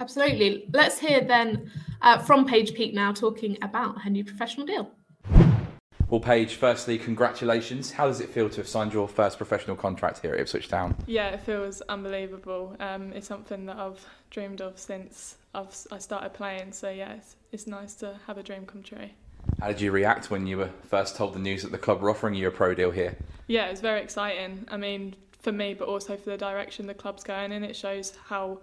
Absolutely. 0.00 0.66
Let's 0.72 0.98
hear 0.98 1.20
then 1.20 1.70
uh, 2.00 2.18
from 2.18 2.46
Paige 2.46 2.74
Peake 2.74 2.94
now 2.94 3.12
talking 3.12 3.58
about 3.62 4.00
her 4.00 4.10
new 4.10 4.24
professional 4.24 4.66
deal. 4.66 4.90
Well, 6.10 6.18
Paige, 6.18 6.56
firstly, 6.56 6.98
congratulations. 6.98 7.92
How 7.92 8.08
does 8.08 8.20
it 8.20 8.30
feel 8.30 8.50
to 8.50 8.56
have 8.56 8.66
signed 8.66 8.92
your 8.92 9.06
first 9.06 9.36
professional 9.36 9.76
contract 9.76 10.18
here 10.18 10.34
at 10.34 10.40
Ipswich 10.40 10.66
Town? 10.66 10.96
Yeah, 11.06 11.28
it 11.28 11.40
feels 11.42 11.82
unbelievable. 11.82 12.74
Um, 12.80 13.12
it's 13.12 13.28
something 13.28 13.64
that 13.66 13.76
I've 13.76 14.04
dreamed 14.28 14.60
of 14.60 14.76
since 14.76 15.36
I've, 15.54 15.72
I 15.92 15.98
started 15.98 16.34
playing. 16.34 16.72
So, 16.72 16.90
yeah, 16.90 17.12
it's, 17.12 17.36
it's 17.52 17.68
nice 17.68 17.94
to 17.96 18.18
have 18.26 18.38
a 18.38 18.42
dream 18.42 18.66
come 18.66 18.82
true. 18.82 19.08
How 19.60 19.68
did 19.68 19.80
you 19.80 19.92
react 19.92 20.32
when 20.32 20.48
you 20.48 20.58
were 20.58 20.70
first 20.88 21.14
told 21.14 21.32
the 21.32 21.38
news 21.38 21.62
that 21.62 21.70
the 21.70 21.78
club 21.78 22.00
were 22.00 22.10
offering 22.10 22.34
you 22.34 22.48
a 22.48 22.50
pro 22.50 22.74
deal 22.74 22.90
here? 22.90 23.16
Yeah, 23.46 23.68
it 23.68 23.70
was 23.70 23.80
very 23.80 24.02
exciting. 24.02 24.66
I 24.68 24.78
mean, 24.78 25.14
for 25.38 25.52
me, 25.52 25.74
but 25.74 25.86
also 25.86 26.16
for 26.16 26.30
the 26.30 26.36
direction 26.36 26.88
the 26.88 26.94
club's 26.94 27.22
going 27.22 27.52
in, 27.52 27.62
it 27.62 27.76
shows 27.76 28.14
how 28.26 28.58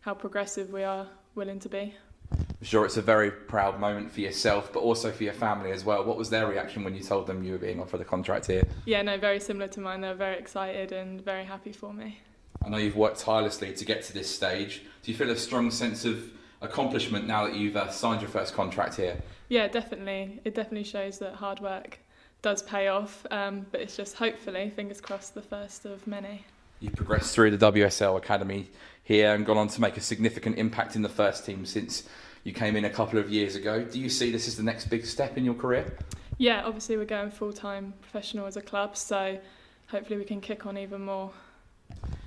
how 0.00 0.14
progressive 0.14 0.72
we 0.72 0.84
are 0.84 1.08
willing 1.34 1.58
to 1.58 1.68
be. 1.68 1.94
I'm 2.32 2.56
sure 2.62 2.84
it's 2.84 2.96
a 2.96 3.02
very 3.02 3.30
proud 3.30 3.78
moment 3.78 4.10
for 4.10 4.20
yourself, 4.20 4.72
but 4.72 4.80
also 4.80 5.12
for 5.12 5.24
your 5.24 5.32
family 5.32 5.72
as 5.72 5.84
well. 5.84 6.04
What 6.04 6.16
was 6.16 6.30
their 6.30 6.46
reaction 6.46 6.84
when 6.84 6.94
you 6.94 7.02
told 7.02 7.26
them 7.26 7.44
you 7.44 7.52
were 7.52 7.58
being 7.58 7.80
offered 7.80 8.00
a 8.00 8.04
contract 8.04 8.46
here? 8.46 8.66
Yeah, 8.84 9.02
no, 9.02 9.18
very 9.18 9.40
similar 9.40 9.68
to 9.68 9.80
mine. 9.80 10.00
They 10.00 10.08
were 10.08 10.14
very 10.14 10.38
excited 10.38 10.92
and 10.92 11.20
very 11.20 11.44
happy 11.44 11.72
for 11.72 11.92
me. 11.92 12.20
I 12.64 12.68
know 12.68 12.78
you've 12.78 12.96
worked 12.96 13.20
tirelessly 13.20 13.72
to 13.74 13.84
get 13.84 14.02
to 14.04 14.12
this 14.12 14.34
stage. 14.34 14.82
Do 15.02 15.12
you 15.12 15.16
feel 15.16 15.30
a 15.30 15.36
strong 15.36 15.70
sense 15.70 16.04
of 16.04 16.30
accomplishment 16.60 17.26
now 17.26 17.46
that 17.46 17.54
you've 17.54 17.76
uh, 17.76 17.90
signed 17.90 18.22
your 18.22 18.30
first 18.30 18.54
contract 18.54 18.96
here? 18.96 19.16
Yeah, 19.48 19.68
definitely. 19.68 20.40
It 20.44 20.54
definitely 20.54 20.84
shows 20.84 21.18
that 21.20 21.34
hard 21.34 21.60
work 21.60 21.98
does 22.42 22.62
pay 22.62 22.88
off, 22.88 23.26
um, 23.30 23.66
but 23.70 23.80
it's 23.80 23.96
just 23.96 24.16
hopefully, 24.16 24.70
fingers 24.70 25.00
crossed, 25.00 25.34
the 25.34 25.42
first 25.42 25.84
of 25.84 26.06
many. 26.06 26.44
You've 26.80 26.94
progressed 26.96 27.34
through 27.34 27.56
the 27.56 27.72
WSL 27.72 28.16
Academy 28.16 28.68
here 29.06 29.32
and 29.34 29.46
gone 29.46 29.56
on 29.56 29.68
to 29.68 29.80
make 29.80 29.96
a 29.96 30.00
significant 30.00 30.58
impact 30.58 30.96
in 30.96 31.02
the 31.02 31.08
first 31.08 31.46
team 31.46 31.64
since 31.64 32.02
you 32.42 32.52
came 32.52 32.74
in 32.74 32.84
a 32.84 32.90
couple 32.90 33.20
of 33.20 33.30
years 33.30 33.54
ago. 33.54 33.84
Do 33.84 34.00
you 34.00 34.08
see 34.08 34.32
this 34.32 34.48
as 34.48 34.56
the 34.56 34.64
next 34.64 34.86
big 34.86 35.06
step 35.06 35.38
in 35.38 35.44
your 35.44 35.54
career? 35.54 35.96
Yeah, 36.38 36.64
obviously 36.64 36.96
we're 36.96 37.04
going 37.04 37.30
full 37.30 37.52
time 37.52 37.94
professional 38.02 38.46
as 38.46 38.56
a 38.56 38.60
club, 38.60 38.96
so 38.96 39.38
hopefully 39.86 40.18
we 40.18 40.24
can 40.24 40.40
kick 40.40 40.66
on 40.66 40.76
even 40.76 41.02
more. 41.02 41.30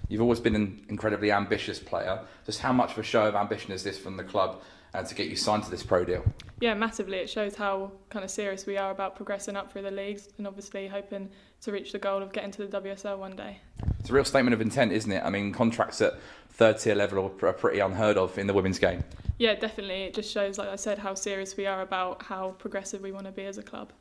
You've 0.08 0.22
always 0.22 0.40
been 0.40 0.56
an 0.56 0.86
incredibly 0.88 1.34
ambitious 1.34 1.80
player. 1.80 2.22
Just 2.46 2.62
how 2.62 2.72
much 2.72 2.94
of 2.94 3.00
a 3.00 3.04
show 3.04 3.28
of 3.28 3.36
ambition 3.36 3.74
is 3.74 3.84
this 3.84 3.98
from 3.98 4.16
the 4.16 4.24
club 4.24 4.62
uh, 4.94 5.04
to 5.04 5.16
get 5.16 5.28
you 5.28 5.36
signed 5.36 5.64
to 5.64 5.72
this 5.72 5.84
pro 5.84 6.04
deal? 6.04 6.24
Yeah, 6.60 6.74
massively. 6.74 7.18
It 7.18 7.30
shows 7.30 7.56
how 7.56 7.92
kind 8.10 8.26
of 8.26 8.32
serious 8.32 8.66
we 8.66 8.78
are 8.78 8.92
about 8.92 9.16
progressing 9.16 9.56
up 9.56 9.72
through 9.72 9.84
the 9.84 9.92
leagues 9.92 10.30
and 10.38 10.46
obviously 10.46 10.88
hoping 10.88 11.30
to 11.62 11.72
reach 11.72 11.92
the 11.92 12.00
goal 12.00 12.22
of 12.22 12.34
getting 12.34 12.52
to 12.52 12.68
the 12.68 12.82
WSL 12.82 13.18
one 13.18 13.36
day. 13.36 13.62
It's 14.00 14.10
a 14.10 14.14
real 14.14 14.26
statement 14.26 14.54
of 14.54 14.62
intent, 14.62 14.92
isn't 14.92 15.12
it? 15.12 15.24
I 15.24 15.30
mean, 15.30 15.54
contracts 15.54 16.02
at 16.02 16.14
third 16.50 16.80
tier 16.80 16.96
level 16.96 17.34
are 17.42 17.54
pretty 17.54 17.80
unheard 17.80 18.18
of 18.18 18.38
in 18.38 18.48
the 18.48 18.54
women's 18.54 18.80
game. 18.80 19.04
Yeah, 19.38 19.56
definitely. 19.56 20.04
It 20.04 20.14
just 20.14 20.32
shows, 20.32 20.58
like 20.58 20.68
I 20.68 20.76
said, 20.76 21.00
how 21.00 21.14
serious 21.14 21.56
we 21.56 21.66
are 21.66 21.82
about 21.82 22.24
how 22.24 22.52
progressive 22.60 23.02
we 23.02 23.14
want 23.14 23.26
to 23.26 23.32
be 23.32 23.46
as 23.46 23.58
a 23.58 23.64
club. 23.64 23.94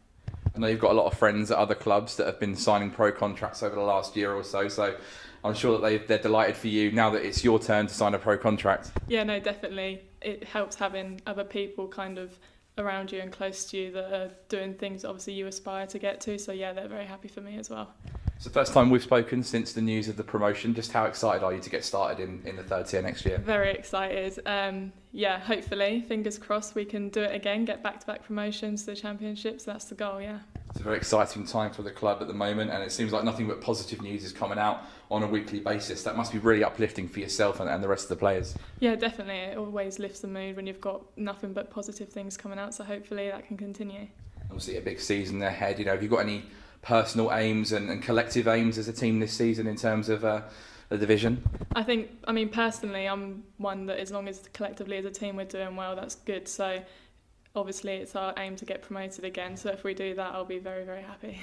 I 0.58 0.60
know 0.60 0.66
you've 0.66 0.80
got 0.80 0.90
a 0.90 0.94
lot 0.94 1.06
of 1.06 1.16
friends 1.16 1.52
at 1.52 1.56
other 1.56 1.76
clubs 1.76 2.16
that 2.16 2.26
have 2.26 2.40
been 2.40 2.56
signing 2.56 2.90
pro 2.90 3.12
contracts 3.12 3.62
over 3.62 3.76
the 3.76 3.80
last 3.80 4.16
year 4.16 4.32
or 4.32 4.42
so, 4.42 4.66
so 4.66 4.96
I'm 5.44 5.54
sure 5.54 5.78
that 5.78 5.82
they, 5.82 5.98
they're 5.98 6.18
delighted 6.18 6.56
for 6.56 6.66
you 6.66 6.90
now 6.90 7.10
that 7.10 7.24
it's 7.24 7.44
your 7.44 7.60
turn 7.60 7.86
to 7.86 7.94
sign 7.94 8.12
a 8.12 8.18
pro 8.18 8.36
contract. 8.36 8.90
Yeah, 9.06 9.22
no, 9.22 9.38
definitely. 9.38 10.02
It 10.20 10.42
helps 10.42 10.74
having 10.74 11.20
other 11.28 11.44
people 11.44 11.86
kind 11.86 12.18
of 12.18 12.36
around 12.78 13.12
you 13.12 13.20
and 13.20 13.32
close 13.32 13.64
to 13.70 13.76
you 13.76 13.92
that 13.92 14.12
are 14.12 14.30
doing 14.48 14.74
things 14.74 15.04
obviously 15.04 15.34
you 15.34 15.46
aspire 15.46 15.86
to 15.86 15.98
get 15.98 16.20
to. 16.22 16.38
So, 16.38 16.52
yeah, 16.52 16.72
they're 16.72 16.88
very 16.88 17.06
happy 17.06 17.28
for 17.28 17.40
me 17.40 17.58
as 17.58 17.70
well. 17.70 17.94
It's 18.38 18.44
the 18.44 18.50
first 18.50 18.72
time 18.72 18.88
we've 18.88 19.02
spoken 19.02 19.42
since 19.42 19.72
the 19.72 19.82
news 19.82 20.06
of 20.06 20.16
the 20.16 20.22
promotion. 20.22 20.72
Just 20.72 20.92
how 20.92 21.06
excited 21.06 21.42
are 21.42 21.52
you 21.52 21.60
to 21.60 21.70
get 21.70 21.84
started 21.84 22.22
in, 22.22 22.40
in 22.44 22.54
the 22.54 22.62
third 22.62 22.86
tier 22.86 23.02
next 23.02 23.26
year? 23.26 23.38
Very 23.38 23.72
excited. 23.72 24.38
Um, 24.46 24.92
yeah, 25.10 25.40
hopefully, 25.40 26.02
fingers 26.02 26.38
crossed, 26.38 26.76
we 26.76 26.84
can 26.84 27.08
do 27.08 27.22
it 27.22 27.34
again, 27.34 27.64
get 27.64 27.82
back 27.82 27.98
to 27.98 28.06
back 28.06 28.24
promotions 28.24 28.84
to 28.84 28.92
the 28.92 28.96
championships. 28.96 29.64
That's 29.64 29.86
the 29.86 29.96
goal, 29.96 30.20
yeah. 30.20 30.38
It's 30.78 30.82
a 30.82 30.84
very 30.84 30.98
exciting 30.98 31.44
time 31.44 31.72
for 31.72 31.82
the 31.82 31.90
club 31.90 32.18
at 32.20 32.28
the 32.28 32.34
moment, 32.34 32.70
and 32.70 32.84
it 32.84 32.92
seems 32.92 33.12
like 33.12 33.24
nothing 33.24 33.48
but 33.48 33.60
positive 33.60 34.00
news 34.00 34.22
is 34.22 34.30
coming 34.30 34.60
out 34.60 34.84
on 35.10 35.24
a 35.24 35.26
weekly 35.26 35.58
basis. 35.58 36.04
That 36.04 36.16
must 36.16 36.30
be 36.30 36.38
really 36.38 36.62
uplifting 36.62 37.08
for 37.08 37.18
yourself 37.18 37.58
and, 37.58 37.68
and 37.68 37.82
the 37.82 37.88
rest 37.88 38.04
of 38.04 38.10
the 38.10 38.16
players. 38.16 38.54
Yeah, 38.78 38.94
definitely. 38.94 39.34
It 39.34 39.58
always 39.58 39.98
lifts 39.98 40.20
the 40.20 40.28
mood 40.28 40.54
when 40.54 40.68
you've 40.68 40.80
got 40.80 41.02
nothing 41.18 41.52
but 41.52 41.68
positive 41.68 42.10
things 42.10 42.36
coming 42.36 42.60
out, 42.60 42.74
so 42.74 42.84
hopefully 42.84 43.28
that 43.28 43.44
can 43.48 43.56
continue. 43.56 44.06
Obviously, 44.44 44.76
a 44.76 44.80
big 44.80 45.00
season 45.00 45.42
ahead. 45.42 45.80
You 45.80 45.84
know, 45.84 45.90
have 45.94 46.02
you 46.04 46.08
got 46.08 46.20
any 46.20 46.44
personal 46.80 47.32
aims 47.32 47.72
and, 47.72 47.90
and 47.90 48.00
collective 48.00 48.46
aims 48.46 48.78
as 48.78 48.86
a 48.86 48.92
team 48.92 49.18
this 49.18 49.32
season 49.32 49.66
in 49.66 49.74
terms 49.74 50.08
of 50.08 50.24
uh, 50.24 50.42
the 50.90 50.96
division? 50.96 51.42
I 51.74 51.82
think, 51.82 52.10
I 52.22 52.30
mean, 52.30 52.50
personally, 52.50 53.08
I'm 53.08 53.42
one 53.56 53.86
that 53.86 53.98
as 53.98 54.12
long 54.12 54.28
as 54.28 54.48
collectively 54.52 54.96
as 54.96 55.04
a 55.04 55.10
team 55.10 55.34
we're 55.34 55.44
doing 55.44 55.74
well, 55.74 55.96
that's 55.96 56.14
good. 56.14 56.46
So 56.46 56.80
obviously, 57.54 57.94
it's 57.94 58.16
our 58.16 58.34
aim 58.38 58.56
to 58.56 58.64
get 58.64 58.82
promoted 58.82 59.24
again. 59.24 59.56
So 59.56 59.70
if 59.70 59.84
we 59.84 59.94
do 59.94 60.14
that, 60.14 60.34
I'll 60.34 60.44
be 60.44 60.58
very, 60.58 60.84
very 60.84 61.02
happy. 61.02 61.42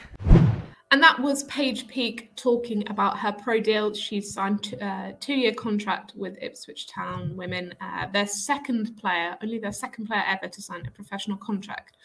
And 0.91 1.04
that 1.04 1.20
was 1.20 1.44
Paige 1.44 1.88
Peake 1.88 2.34
talking 2.36 2.88
about 2.89 3.20
her 3.20 3.34
pro 3.34 3.60
deal. 3.60 3.94
She's 3.94 4.34
signed 4.34 4.76
a 4.80 4.86
uh, 4.86 5.12
two-year 5.20 5.54
contract 5.54 6.13
with 6.15 6.38
Ipswich 6.41 6.88
Town 6.88 7.36
Women, 7.36 7.74
uh, 7.82 8.08
their 8.13 8.28
second 8.28 8.96
player, 8.96 9.36
only 9.44 9.60
their 9.60 9.74
second 9.74 10.06
player 10.06 10.24
ever 10.26 10.48
to 10.48 10.62
sign 10.62 10.86
a 10.88 10.91
professional 10.91 11.38
contract. 11.38 11.98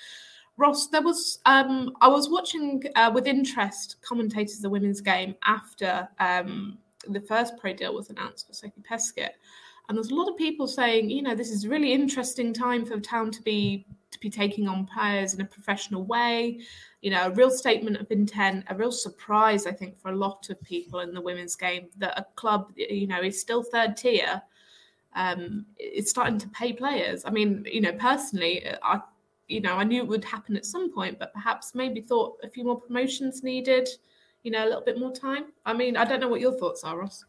Ross, 0.56 0.88
there 0.88 1.02
was 1.02 1.38
um, 1.46 1.94
I 2.00 2.08
was 2.08 2.28
watching 2.28 2.82
uh, 2.96 3.10
with 3.14 3.26
interest 3.26 3.96
commentators 4.02 4.56
of 4.56 4.62
the 4.62 4.70
women's 4.70 5.00
game 5.00 5.34
after 5.44 6.08
um, 6.18 6.78
the 7.08 7.20
first 7.20 7.56
pro 7.58 7.72
deal 7.72 7.94
was 7.94 8.10
announced 8.10 8.46
for 8.46 8.52
Sophie 8.52 8.82
Peskett, 8.90 9.34
and 9.90 9.96
there's 9.96 10.12
a 10.12 10.14
lot 10.14 10.28
of 10.28 10.36
people 10.36 10.68
saying, 10.68 11.10
you 11.10 11.20
know, 11.20 11.34
this 11.34 11.50
is 11.50 11.64
a 11.64 11.68
really 11.68 11.92
interesting 11.92 12.54
time 12.54 12.86
for 12.86 12.94
the 12.94 13.02
town 13.02 13.32
to 13.32 13.42
be 13.42 13.84
to 14.12 14.20
be 14.20 14.30
taking 14.30 14.68
on 14.68 14.86
players 14.86 15.34
in 15.34 15.40
a 15.40 15.44
professional 15.44 16.04
way. 16.04 16.60
You 17.00 17.10
know, 17.10 17.26
a 17.26 17.30
real 17.30 17.50
statement 17.50 17.96
of 17.96 18.08
intent, 18.12 18.66
a 18.68 18.74
real 18.76 18.92
surprise, 18.92 19.66
I 19.66 19.72
think, 19.72 19.98
for 19.98 20.12
a 20.12 20.16
lot 20.16 20.48
of 20.48 20.62
people 20.62 21.00
in 21.00 21.12
the 21.12 21.20
women's 21.20 21.56
game 21.56 21.88
that 21.98 22.16
a 22.16 22.24
club, 22.36 22.70
you 22.76 23.08
know, 23.08 23.20
is 23.20 23.40
still 23.40 23.64
third 23.64 23.96
tier. 23.96 24.40
Um, 25.16 25.66
it's 25.76 26.10
starting 26.10 26.38
to 26.38 26.48
pay 26.50 26.72
players. 26.72 27.24
I 27.24 27.30
mean, 27.30 27.66
you 27.68 27.80
know, 27.80 27.92
personally, 27.94 28.64
I 28.84 29.00
you 29.48 29.60
know, 29.60 29.74
I 29.74 29.82
knew 29.82 30.02
it 30.02 30.08
would 30.08 30.24
happen 30.24 30.56
at 30.56 30.66
some 30.66 30.94
point, 30.94 31.18
but 31.18 31.34
perhaps 31.34 31.74
maybe 31.74 32.00
thought 32.00 32.38
a 32.44 32.48
few 32.48 32.62
more 32.62 32.80
promotions 32.80 33.42
needed, 33.42 33.88
you 34.44 34.52
know, 34.52 34.62
a 34.62 34.68
little 34.68 34.84
bit 34.84 35.00
more 35.00 35.12
time. 35.12 35.46
I 35.66 35.72
mean, 35.72 35.96
I 35.96 36.04
don't 36.04 36.20
know 36.20 36.28
what 36.28 36.40
your 36.40 36.56
thoughts 36.56 36.84
are, 36.84 36.96
Ross. 36.96 37.24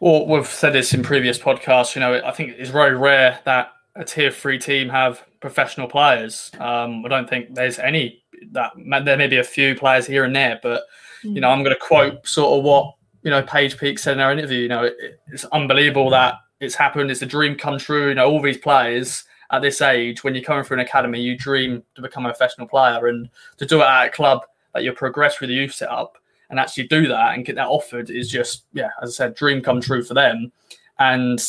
Well, 0.00 0.26
we've 0.26 0.46
said 0.46 0.72
this 0.72 0.92
in 0.92 1.02
previous 1.02 1.38
podcasts. 1.38 1.94
You 1.94 2.00
know, 2.00 2.20
I 2.24 2.30
think 2.32 2.54
it's 2.58 2.70
very 2.70 2.96
rare 2.96 3.38
that 3.44 3.72
a 3.96 4.04
tier 4.04 4.30
three 4.30 4.58
team 4.58 4.88
have 4.88 5.24
professional 5.40 5.86
players. 5.86 6.50
Um, 6.58 7.04
I 7.04 7.08
don't 7.08 7.28
think 7.28 7.54
there's 7.54 7.78
any 7.78 8.22
that 8.52 8.72
there 8.76 9.16
may 9.16 9.26
be 9.26 9.38
a 9.38 9.44
few 9.44 9.74
players 9.74 10.06
here 10.06 10.24
and 10.24 10.34
there, 10.34 10.58
but 10.62 10.82
you 11.22 11.40
know, 11.40 11.48
I'm 11.48 11.62
going 11.62 11.74
to 11.74 11.80
quote 11.80 12.26
sort 12.26 12.58
of 12.58 12.64
what 12.64 12.94
you 13.22 13.30
know 13.30 13.42
Paige 13.42 13.78
Peake 13.78 13.98
said 13.98 14.14
in 14.14 14.20
our 14.20 14.32
interview. 14.32 14.58
You 14.58 14.68
know, 14.68 14.84
it, 14.84 15.20
it's 15.28 15.44
unbelievable 15.46 16.10
that 16.10 16.34
it's 16.60 16.74
happened. 16.74 17.10
It's 17.10 17.22
a 17.22 17.26
dream 17.26 17.56
come 17.56 17.78
true. 17.78 18.08
You 18.08 18.14
know, 18.14 18.30
all 18.30 18.42
these 18.42 18.58
players 18.58 19.24
at 19.50 19.62
this 19.62 19.80
age, 19.80 20.24
when 20.24 20.34
you're 20.34 20.44
coming 20.44 20.64
through 20.64 20.78
an 20.78 20.86
academy, 20.86 21.20
you 21.20 21.36
dream 21.36 21.82
to 21.94 22.02
become 22.02 22.26
a 22.26 22.30
professional 22.30 22.66
player 22.66 23.06
and 23.06 23.28
to 23.58 23.66
do 23.66 23.80
it 23.80 23.86
at 23.86 24.08
a 24.08 24.10
club 24.10 24.42
that 24.74 24.82
you 24.82 24.92
progress 24.92 25.36
through 25.36 25.46
the 25.46 25.54
youth 25.54 25.72
setup 25.72 26.18
and 26.54 26.60
actually 26.60 26.86
do 26.86 27.08
that 27.08 27.34
and 27.34 27.44
get 27.44 27.56
that 27.56 27.66
offered 27.66 28.10
is 28.10 28.30
just, 28.30 28.66
yeah, 28.72 28.90
as 29.02 29.10
I 29.10 29.12
said, 29.12 29.34
dream 29.34 29.60
come 29.60 29.80
true 29.80 30.04
for 30.04 30.14
them. 30.14 30.52
And 31.00 31.40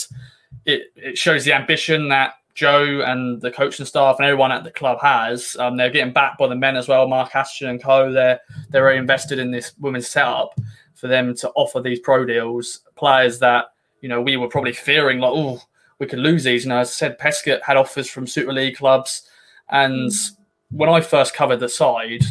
it, 0.65 0.91
it 0.95 1.15
shows 1.15 1.45
the 1.45 1.53
ambition 1.53 2.09
that 2.09 2.33
Joe 2.55 3.03
and 3.05 3.39
the 3.39 3.51
coaching 3.51 3.85
staff 3.85 4.15
and 4.17 4.25
everyone 4.25 4.51
at 4.51 4.63
the 4.63 4.71
club 4.71 4.97
has. 5.01 5.55
Um, 5.59 5.77
they're 5.77 5.91
getting 5.91 6.11
backed 6.11 6.39
by 6.39 6.47
the 6.47 6.55
men 6.55 6.75
as 6.75 6.87
well, 6.87 7.07
Mark 7.07 7.35
Ashton 7.35 7.69
and 7.69 7.83
co. 7.83 8.11
They're 8.11 8.39
they're 8.69 8.81
very 8.81 8.97
invested 8.97 9.37
in 9.37 9.51
this 9.51 9.73
women's 9.77 10.07
setup 10.07 10.59
for 10.95 11.07
them 11.07 11.35
to 11.35 11.51
offer 11.51 11.81
these 11.81 11.99
pro 11.99 12.25
deals, 12.25 12.79
players 12.95 13.37
that 13.39 13.65
you 14.01 14.09
know 14.09 14.21
we 14.21 14.37
were 14.37 14.47
probably 14.47 14.73
fearing 14.73 15.19
like, 15.19 15.33
oh, 15.35 15.61
we 15.99 16.07
could 16.07 16.17
lose 16.17 16.45
these. 16.45 16.63
And 16.63 16.73
as 16.73 16.89
I 16.89 16.91
said, 16.91 17.19
Peskett 17.19 17.61
had 17.61 17.77
offers 17.77 18.09
from 18.09 18.25
Super 18.25 18.53
League 18.53 18.77
clubs. 18.77 19.29
And 19.69 20.11
when 20.71 20.89
I 20.89 21.01
first 21.01 21.35
covered 21.35 21.59
the 21.59 21.69
side, 21.69 22.23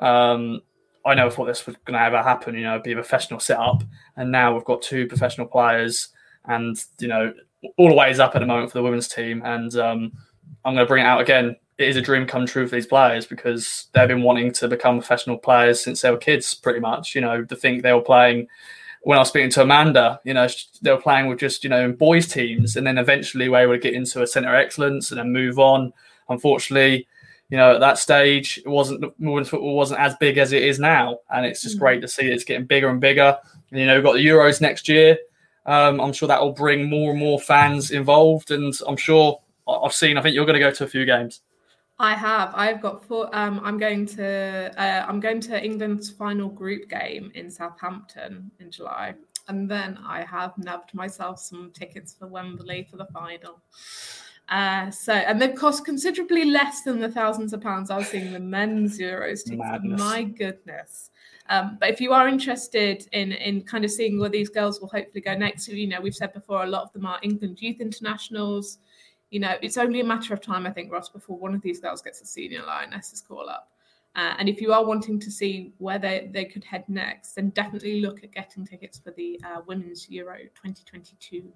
um, 0.00 0.62
I 1.04 1.14
never 1.14 1.30
thought 1.30 1.46
this 1.46 1.66
was 1.66 1.76
going 1.84 1.98
to 1.98 2.04
ever 2.04 2.22
happen, 2.22 2.54
you 2.54 2.62
know, 2.62 2.78
be 2.78 2.92
a 2.92 2.96
professional 2.96 3.40
setup. 3.40 3.82
And 4.16 4.30
now 4.30 4.54
we've 4.54 4.64
got 4.64 4.82
two 4.82 5.06
professional 5.06 5.46
players 5.46 6.08
and, 6.44 6.76
you 6.98 7.08
know, 7.08 7.32
all 7.76 7.88
the 7.88 7.94
way 7.94 8.10
is 8.10 8.20
up 8.20 8.34
at 8.34 8.40
the 8.40 8.46
moment 8.46 8.70
for 8.70 8.78
the 8.78 8.82
women's 8.82 9.08
team. 9.08 9.42
And 9.44 9.74
um, 9.76 10.12
I'm 10.64 10.74
going 10.74 10.84
to 10.84 10.88
bring 10.88 11.04
it 11.04 11.08
out 11.08 11.20
again. 11.20 11.56
It 11.78 11.88
is 11.88 11.96
a 11.96 12.02
dream 12.02 12.26
come 12.26 12.46
true 12.46 12.68
for 12.68 12.76
these 12.76 12.86
players 12.86 13.26
because 13.26 13.88
they've 13.92 14.08
been 14.08 14.22
wanting 14.22 14.52
to 14.52 14.68
become 14.68 14.98
professional 14.98 15.38
players 15.38 15.82
since 15.82 16.00
they 16.00 16.10
were 16.10 16.16
kids, 16.16 16.54
pretty 16.54 16.80
much. 16.80 17.14
You 17.14 17.22
know, 17.22 17.44
to 17.44 17.56
think 17.56 17.82
they 17.82 17.92
were 17.92 18.02
playing 18.02 18.46
when 19.02 19.18
I 19.18 19.22
was 19.22 19.28
speaking 19.28 19.50
to 19.50 19.62
Amanda, 19.62 20.20
you 20.24 20.32
know, 20.32 20.46
they 20.80 20.92
were 20.92 21.00
playing 21.00 21.26
with 21.26 21.40
just, 21.40 21.64
you 21.64 21.70
know, 21.70 21.90
boys 21.90 22.28
teams 22.28 22.76
and 22.76 22.86
then 22.86 22.98
eventually 22.98 23.46
we 23.46 23.50
were 23.50 23.58
able 23.58 23.72
to 23.72 23.78
get 23.78 23.94
into 23.94 24.22
a 24.22 24.26
centre 24.26 24.50
of 24.50 24.54
excellence 24.54 25.10
and 25.10 25.18
then 25.18 25.32
move 25.32 25.58
on. 25.58 25.92
Unfortunately, 26.28 27.08
you 27.52 27.58
know, 27.58 27.74
at 27.74 27.80
that 27.80 27.98
stage, 27.98 28.58
it 28.64 28.68
wasn't 28.68 29.12
women's 29.18 29.50
football 29.50 29.76
wasn't 29.76 30.00
as 30.00 30.16
big 30.16 30.38
as 30.38 30.52
it 30.52 30.62
is 30.62 30.78
now. 30.78 31.18
And 31.28 31.44
it's 31.44 31.60
just 31.60 31.74
mm-hmm. 31.74 31.84
great 31.84 32.00
to 32.00 32.08
see 32.08 32.22
it's 32.22 32.44
getting 32.44 32.64
bigger 32.64 32.88
and 32.88 32.98
bigger. 32.98 33.36
And, 33.70 33.78
you 33.78 33.84
know, 33.84 33.94
we've 33.94 34.02
got 34.02 34.14
the 34.14 34.26
Euros 34.26 34.62
next 34.62 34.88
year. 34.88 35.18
Um, 35.66 36.00
I'm 36.00 36.14
sure 36.14 36.26
that 36.28 36.40
will 36.40 36.52
bring 36.52 36.88
more 36.88 37.10
and 37.10 37.20
more 37.20 37.38
fans 37.38 37.90
involved. 37.90 38.52
And 38.52 38.72
I'm 38.88 38.96
sure 38.96 39.38
I've 39.68 39.92
seen, 39.92 40.16
I 40.16 40.22
think 40.22 40.34
you're 40.34 40.46
going 40.46 40.58
to 40.58 40.60
go 40.60 40.70
to 40.70 40.84
a 40.84 40.86
few 40.86 41.04
games. 41.04 41.42
I 41.98 42.14
have. 42.14 42.54
I've 42.54 42.80
got 42.80 43.04
four. 43.04 43.28
Um, 43.36 43.60
I'm 43.62 43.76
going 43.76 44.06
to. 44.06 44.72
Uh, 44.78 45.04
I'm 45.06 45.20
going 45.20 45.40
to 45.42 45.62
England's 45.62 46.08
final 46.08 46.48
group 46.48 46.88
game 46.88 47.30
in 47.34 47.50
Southampton 47.50 48.50
in 48.60 48.70
July, 48.70 49.14
and 49.48 49.70
then 49.70 49.98
I 50.04 50.24
have 50.24 50.56
nabbed 50.56 50.94
myself 50.94 51.38
some 51.38 51.70
tickets 51.74 52.14
for 52.18 52.28
Wembley 52.28 52.88
for 52.90 52.96
the 52.96 53.06
final. 53.12 53.60
Uh, 54.48 54.90
so, 54.90 55.12
and 55.12 55.40
they've 55.40 55.54
cost 55.54 55.84
considerably 55.84 56.44
less 56.44 56.82
than 56.82 57.00
the 57.00 57.10
thousands 57.10 57.52
of 57.52 57.60
pounds 57.60 57.90
I 57.90 57.98
was 57.98 58.08
seeing 58.08 58.32
the 58.32 58.40
men's 58.40 58.98
Euros 58.98 59.44
tickets. 59.44 59.82
My 59.82 60.24
goodness. 60.24 61.10
Um, 61.48 61.78
but 61.80 61.90
if 61.90 62.00
you 62.00 62.12
are 62.12 62.28
interested 62.28 63.08
in 63.12 63.32
in 63.32 63.62
kind 63.62 63.84
of 63.84 63.90
seeing 63.90 64.18
where 64.18 64.28
these 64.28 64.48
girls 64.48 64.80
will 64.80 64.88
hopefully 64.88 65.20
go 65.20 65.34
next, 65.34 65.68
you 65.68 65.86
know, 65.86 66.00
we've 66.00 66.14
said 66.14 66.32
before, 66.32 66.64
a 66.64 66.66
lot 66.66 66.82
of 66.82 66.92
them 66.92 67.06
are 67.06 67.18
England 67.22 67.60
youth 67.60 67.80
internationals 67.80 68.78
you 69.32 69.40
know, 69.40 69.56
it's 69.62 69.78
only 69.78 70.00
a 70.00 70.04
matter 70.04 70.34
of 70.34 70.42
time, 70.42 70.66
I 70.66 70.70
think, 70.70 70.92
Ross, 70.92 71.08
before 71.08 71.38
one 71.38 71.54
of 71.54 71.62
these 71.62 71.80
girls 71.80 72.02
gets 72.02 72.20
a 72.20 72.26
senior 72.26 72.62
lioness's 72.64 73.22
call 73.22 73.48
up. 73.48 73.70
Uh, 74.14 74.34
and 74.38 74.46
if 74.46 74.60
you 74.60 74.74
are 74.74 74.84
wanting 74.84 75.18
to 75.18 75.30
see 75.30 75.72
where 75.78 75.98
they, 75.98 76.28
they 76.34 76.44
could 76.44 76.62
head 76.62 76.84
next, 76.86 77.32
then 77.32 77.48
definitely 77.48 78.02
look 78.02 78.22
at 78.22 78.30
getting 78.30 78.66
tickets 78.66 78.98
for 78.98 79.10
the 79.12 79.40
uh, 79.46 79.62
Women's 79.66 80.10
Euro 80.10 80.36
2022 80.36 81.50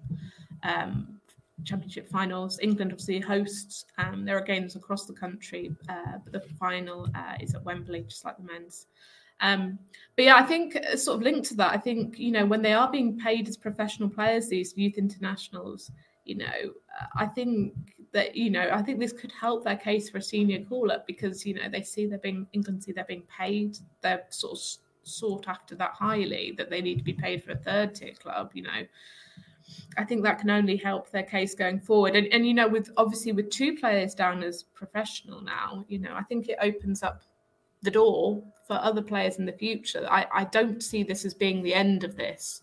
um, 0.63 1.21
Championship 1.63 2.07
finals. 2.09 2.59
England 2.61 2.91
obviously 2.91 3.19
hosts. 3.19 3.85
Um, 3.97 4.25
there 4.25 4.37
are 4.37 4.41
games 4.41 4.75
across 4.75 5.05
the 5.05 5.13
country, 5.13 5.75
uh, 5.89 6.17
but 6.23 6.33
the 6.33 6.41
final 6.59 7.07
uh, 7.15 7.35
is 7.39 7.55
at 7.55 7.63
Wembley, 7.63 8.03
just 8.03 8.25
like 8.25 8.37
the 8.37 8.43
men's. 8.43 8.87
Um, 9.39 9.77
but 10.15 10.25
yeah, 10.25 10.35
I 10.35 10.43
think 10.43 10.75
uh, 10.75 10.95
sort 10.95 11.17
of 11.17 11.23
linked 11.23 11.47
to 11.49 11.55
that, 11.55 11.71
I 11.71 11.77
think, 11.77 12.17
you 12.17 12.31
know, 12.31 12.45
when 12.45 12.61
they 12.61 12.73
are 12.73 12.91
being 12.91 13.17
paid 13.19 13.47
as 13.47 13.55
professional 13.55 14.09
players, 14.09 14.49
these 14.49 14.75
youth 14.75 14.97
internationals, 14.97 15.91
you 16.25 16.35
know, 16.35 16.73
I 17.15 17.27
think 17.27 17.73
that 18.11 18.35
you 18.35 18.49
know, 18.49 18.69
I 18.71 18.81
think 18.81 18.99
this 18.99 19.13
could 19.13 19.31
help 19.31 19.63
their 19.63 19.75
case 19.75 20.09
for 20.09 20.17
a 20.17 20.21
senior 20.21 20.63
call 20.63 20.91
up 20.91 21.05
because 21.07 21.45
you 21.45 21.53
know 21.53 21.69
they 21.69 21.83
see 21.83 22.05
they're 22.05 22.17
being 22.19 22.47
England 22.53 22.83
see 22.83 22.91
they're 22.91 23.05
being 23.05 23.23
paid, 23.35 23.77
they're 24.01 24.23
sort 24.29 24.57
of 24.57 24.63
sought 25.03 25.47
after 25.47 25.75
that 25.75 25.91
highly 25.91 26.53
that 26.57 26.69
they 26.69 26.81
need 26.81 26.97
to 26.97 27.03
be 27.03 27.13
paid 27.13 27.43
for 27.43 27.51
a 27.51 27.57
third 27.57 27.95
tier 27.95 28.13
club. 28.13 28.51
You 28.53 28.63
know, 28.63 28.81
I 29.97 30.03
think 30.03 30.23
that 30.23 30.39
can 30.39 30.49
only 30.49 30.77
help 30.77 31.09
their 31.11 31.23
case 31.23 31.55
going 31.55 31.79
forward. 31.79 32.15
And 32.15 32.27
and 32.31 32.47
you 32.47 32.53
know, 32.53 32.67
with 32.67 32.89
obviously 32.97 33.31
with 33.31 33.49
two 33.49 33.75
players 33.75 34.13
down 34.13 34.43
as 34.43 34.63
professional 34.63 35.41
now, 35.41 35.85
you 35.87 35.99
know, 35.99 36.13
I 36.13 36.23
think 36.23 36.49
it 36.49 36.57
opens 36.61 37.03
up 37.03 37.21
the 37.81 37.91
door 37.91 38.43
for 38.67 38.73
other 38.81 39.01
players 39.01 39.37
in 39.37 39.45
the 39.45 39.53
future. 39.53 40.05
I, 40.09 40.25
I 40.33 40.43
don't 40.45 40.81
see 40.81 41.03
this 41.03 41.25
as 41.25 41.33
being 41.33 41.61
the 41.61 41.73
end 41.73 42.03
of 42.03 42.17
this. 42.17 42.61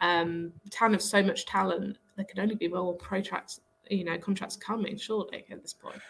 Um, 0.00 0.52
town 0.70 0.94
of 0.94 1.02
so 1.02 1.22
much 1.22 1.46
talent 1.46 1.96
there 2.16 2.24
could 2.24 2.38
only 2.38 2.54
be 2.54 2.68
more 2.68 2.96
contracts, 2.96 3.60
you 3.88 4.04
know, 4.04 4.18
contracts 4.18 4.56
coming, 4.56 4.96
surely 4.96 5.44
at 5.50 5.62
this 5.62 5.72
point. 5.72 6.00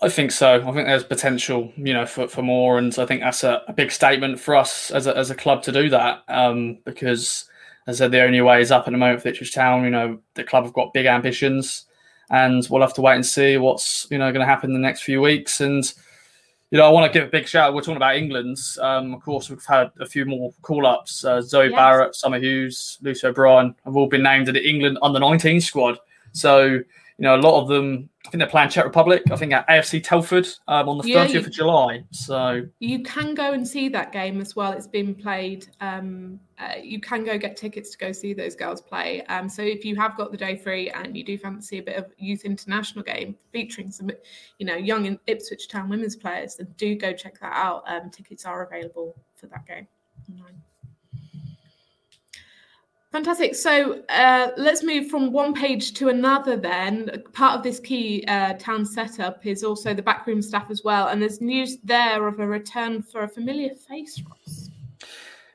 I 0.00 0.08
think 0.08 0.30
so. 0.30 0.56
I 0.56 0.72
think 0.72 0.86
there's 0.86 1.04
potential, 1.04 1.72
you 1.76 1.92
know, 1.92 2.06
for, 2.06 2.28
for 2.28 2.42
more, 2.42 2.78
and 2.78 2.96
I 2.98 3.06
think 3.06 3.20
that's 3.20 3.44
a, 3.44 3.62
a 3.66 3.72
big 3.72 3.90
statement 3.90 4.40
for 4.40 4.54
us 4.54 4.90
as 4.90 5.06
a, 5.06 5.16
as 5.16 5.30
a 5.30 5.34
club 5.34 5.62
to 5.64 5.72
do 5.72 5.88
that. 5.90 6.22
Um, 6.28 6.78
because, 6.84 7.46
I 7.86 7.92
said, 7.92 8.12
the 8.12 8.22
only 8.22 8.40
way 8.40 8.60
is 8.60 8.70
up 8.70 8.86
at 8.86 8.92
the 8.92 8.98
moment 8.98 9.22
for 9.22 9.28
Ipswich 9.28 9.54
Town. 9.54 9.84
You 9.84 9.90
know, 9.90 10.18
the 10.34 10.44
club 10.44 10.64
have 10.64 10.72
got 10.72 10.92
big 10.92 11.06
ambitions, 11.06 11.86
and 12.30 12.66
we'll 12.70 12.82
have 12.82 12.94
to 12.94 13.00
wait 13.00 13.16
and 13.16 13.26
see 13.26 13.56
what's 13.56 14.06
you 14.10 14.18
know 14.18 14.30
going 14.32 14.40
to 14.40 14.46
happen 14.46 14.70
in 14.70 14.74
the 14.74 14.86
next 14.86 15.02
few 15.02 15.20
weeks. 15.20 15.60
And 15.60 15.92
you 16.70 16.78
know, 16.78 16.86
I 16.86 16.90
want 16.90 17.12
to 17.12 17.18
give 17.18 17.28
a 17.28 17.30
big 17.30 17.46
shout. 17.46 17.74
We're 17.74 17.82
talking 17.82 17.96
about 17.96 18.16
England. 18.16 18.56
Um, 18.80 19.12
of 19.14 19.22
course, 19.22 19.50
we've 19.50 19.64
had 19.66 19.90
a 20.00 20.06
few 20.06 20.24
more 20.24 20.54
call 20.62 20.86
ups. 20.86 21.22
Uh, 21.22 21.42
Zoe 21.42 21.66
yes. 21.66 21.74
Barrett, 21.74 22.14
Summer 22.14 22.38
Hughes, 22.38 22.98
Lucy 23.02 23.26
O'Brien 23.26 23.74
have 23.84 23.94
all 23.94 24.06
been 24.06 24.22
named 24.22 24.46
to 24.46 24.52
the 24.52 24.66
England 24.66 24.96
under 25.02 25.20
19 25.20 25.60
squad. 25.60 25.98
So, 26.32 26.78
you 27.22 27.28
know, 27.28 27.36
a 27.36 27.38
lot 27.38 27.62
of 27.62 27.68
them 27.68 28.10
I 28.26 28.30
think 28.30 28.40
they're 28.40 28.48
playing 28.48 28.70
Czech 28.70 28.84
Republic. 28.84 29.22
I 29.30 29.36
think 29.36 29.52
at 29.52 29.66
AFC 29.68 30.02
Telford 30.02 30.48
um, 30.66 30.88
on 30.88 30.98
the 30.98 31.08
yeah, 31.08 31.24
30th 31.24 31.32
you, 31.32 31.40
of 31.40 31.52
July. 31.52 32.04
So 32.10 32.62
you 32.80 33.04
can 33.04 33.34
go 33.34 33.52
and 33.52 33.66
see 33.66 33.88
that 33.90 34.10
game 34.10 34.40
as 34.40 34.56
well. 34.56 34.72
It's 34.72 34.88
been 34.88 35.14
played. 35.14 35.68
Um, 35.80 36.40
uh, 36.58 36.74
you 36.82 37.00
can 37.00 37.22
go 37.22 37.38
get 37.38 37.56
tickets 37.56 37.90
to 37.90 37.98
go 37.98 38.10
see 38.10 38.34
those 38.34 38.56
girls 38.56 38.80
play. 38.80 39.24
Um, 39.26 39.48
so 39.48 39.62
if 39.62 39.84
you 39.84 39.94
have 39.96 40.16
got 40.16 40.32
the 40.32 40.36
day 40.36 40.56
free 40.56 40.90
and 40.90 41.16
you 41.16 41.22
do 41.22 41.38
fancy 41.38 41.78
a 41.78 41.82
bit 41.82 41.96
of 41.96 42.06
youth 42.18 42.44
international 42.44 43.04
game 43.04 43.36
featuring 43.52 43.92
some, 43.92 44.10
you 44.58 44.66
know, 44.66 44.74
young 44.74 45.16
Ipswich 45.28 45.68
Town 45.68 45.88
women's 45.88 46.16
players, 46.16 46.56
then 46.56 46.74
do 46.76 46.96
go 46.96 47.12
check 47.12 47.38
that 47.38 47.52
out. 47.54 47.84
Um, 47.86 48.10
tickets 48.10 48.44
are 48.44 48.66
available 48.66 49.14
for 49.36 49.46
that 49.46 49.64
game 49.64 49.86
online. 50.28 50.60
Fantastic. 53.12 53.54
So 53.54 54.02
uh, 54.08 54.52
let's 54.56 54.82
move 54.82 55.08
from 55.08 55.32
one 55.32 55.52
page 55.52 55.92
to 55.94 56.08
another 56.08 56.56
then. 56.56 57.22
Part 57.34 57.58
of 57.58 57.62
this 57.62 57.78
key 57.78 58.24
uh, 58.26 58.54
town 58.54 58.86
setup 58.86 59.44
is 59.44 59.62
also 59.62 59.92
the 59.92 60.02
backroom 60.02 60.40
staff 60.40 60.70
as 60.70 60.82
well. 60.82 61.08
And 61.08 61.20
there's 61.20 61.42
news 61.42 61.76
there 61.84 62.26
of 62.26 62.40
a 62.40 62.46
return 62.46 63.02
for 63.02 63.24
a 63.24 63.28
familiar 63.28 63.74
face, 63.74 64.22
Ross. 64.26 64.70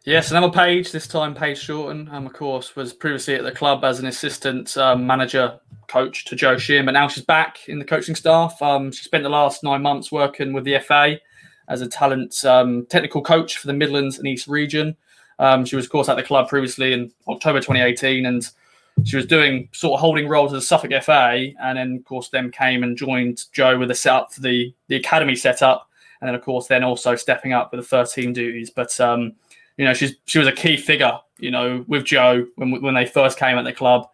Yes, 0.06 0.30
another 0.30 0.52
page, 0.52 0.92
this 0.92 1.08
time 1.08 1.34
Paige 1.34 1.58
Shorten, 1.58 2.08
um, 2.14 2.28
of 2.28 2.34
course, 2.34 2.76
was 2.76 2.94
previously 2.94 3.36
at 3.36 3.44
the 3.44 3.52
club 3.52 3.84
as 3.84 4.00
an 4.00 4.06
assistant 4.06 4.78
um, 4.78 5.06
manager 5.06 5.60
coach 5.88 6.26
to 6.26 6.36
Joe 6.36 6.58
Sheehan, 6.58 6.86
but 6.86 6.92
now 6.92 7.08
she's 7.10 7.26
back 7.26 7.68
in 7.68 7.80
the 7.80 7.84
coaching 7.84 8.16
staff. 8.16 8.62
Um, 8.62 8.92
she 8.92 9.04
spent 9.04 9.24
the 9.24 9.30
last 9.30 9.64
nine 9.64 9.82
months 9.82 10.10
working 10.12 10.54
with 10.54 10.64
the 10.64 10.80
FA 10.80 11.20
as 11.68 11.82
a 11.82 11.88
talent 11.88 12.46
um, 12.46 12.86
technical 12.86 13.22
coach 13.22 13.58
for 13.58 13.68
the 13.68 13.74
Midlands 13.74 14.18
and 14.18 14.28
East 14.28 14.48
region. 14.48 14.96
Um, 15.40 15.66
she 15.66 15.76
was, 15.76 15.86
of 15.86 15.92
course, 15.92 16.10
at 16.10 16.16
the 16.16 16.24
club 16.24 16.50
previously 16.50 16.94
in 16.94 17.12
October 17.28 17.60
2018, 17.60 18.26
and 18.26 18.48
she 19.04 19.16
was 19.16 19.26
doing 19.26 19.70
sort 19.72 19.94
of 19.94 20.00
holding 20.00 20.28
roles 20.28 20.54
as 20.54 20.64
a 20.64 20.66
Suffolk 20.66 20.92
FA, 21.04 21.50
and 21.62 21.78
then, 21.78 21.98
of 21.98 22.06
course, 22.06 22.30
then 22.30 22.52
came 22.52 22.84
and 22.84 22.98
joined 22.98 23.44
Joe 23.54 23.78
with 23.78 23.90
the 23.90 23.96
setup 23.96 24.34
for 24.34 24.42
the 24.42 24.74
the 24.88 24.96
academy 24.96 25.36
setup, 25.36 25.90
and 26.22 26.28
then, 26.28 26.36
of 26.36 26.42
course, 26.42 26.68
then 26.68 26.84
also 26.84 27.16
stepping 27.16 27.54
up 27.54 27.72
with 27.72 27.82
the 27.82 27.88
first 27.88 28.16
team 28.16 28.34
duties. 28.34 28.70
But 28.70 29.00
um, 29.00 29.34
you 29.78 29.86
know, 29.86 29.94
she's 29.94 30.16
she 30.26 30.40
was 30.40 30.48
a 30.48 30.52
key 30.52 30.78
figure, 30.78 31.20
you 31.38 31.52
know, 31.52 31.86
with 31.88 32.06
Joe 32.06 32.48
when 32.56 32.82
when 32.82 32.96
they 32.96 33.06
first 33.06 33.38
came 33.38 33.58
at 33.58 33.66
the 33.66 33.74
club, 33.74 34.08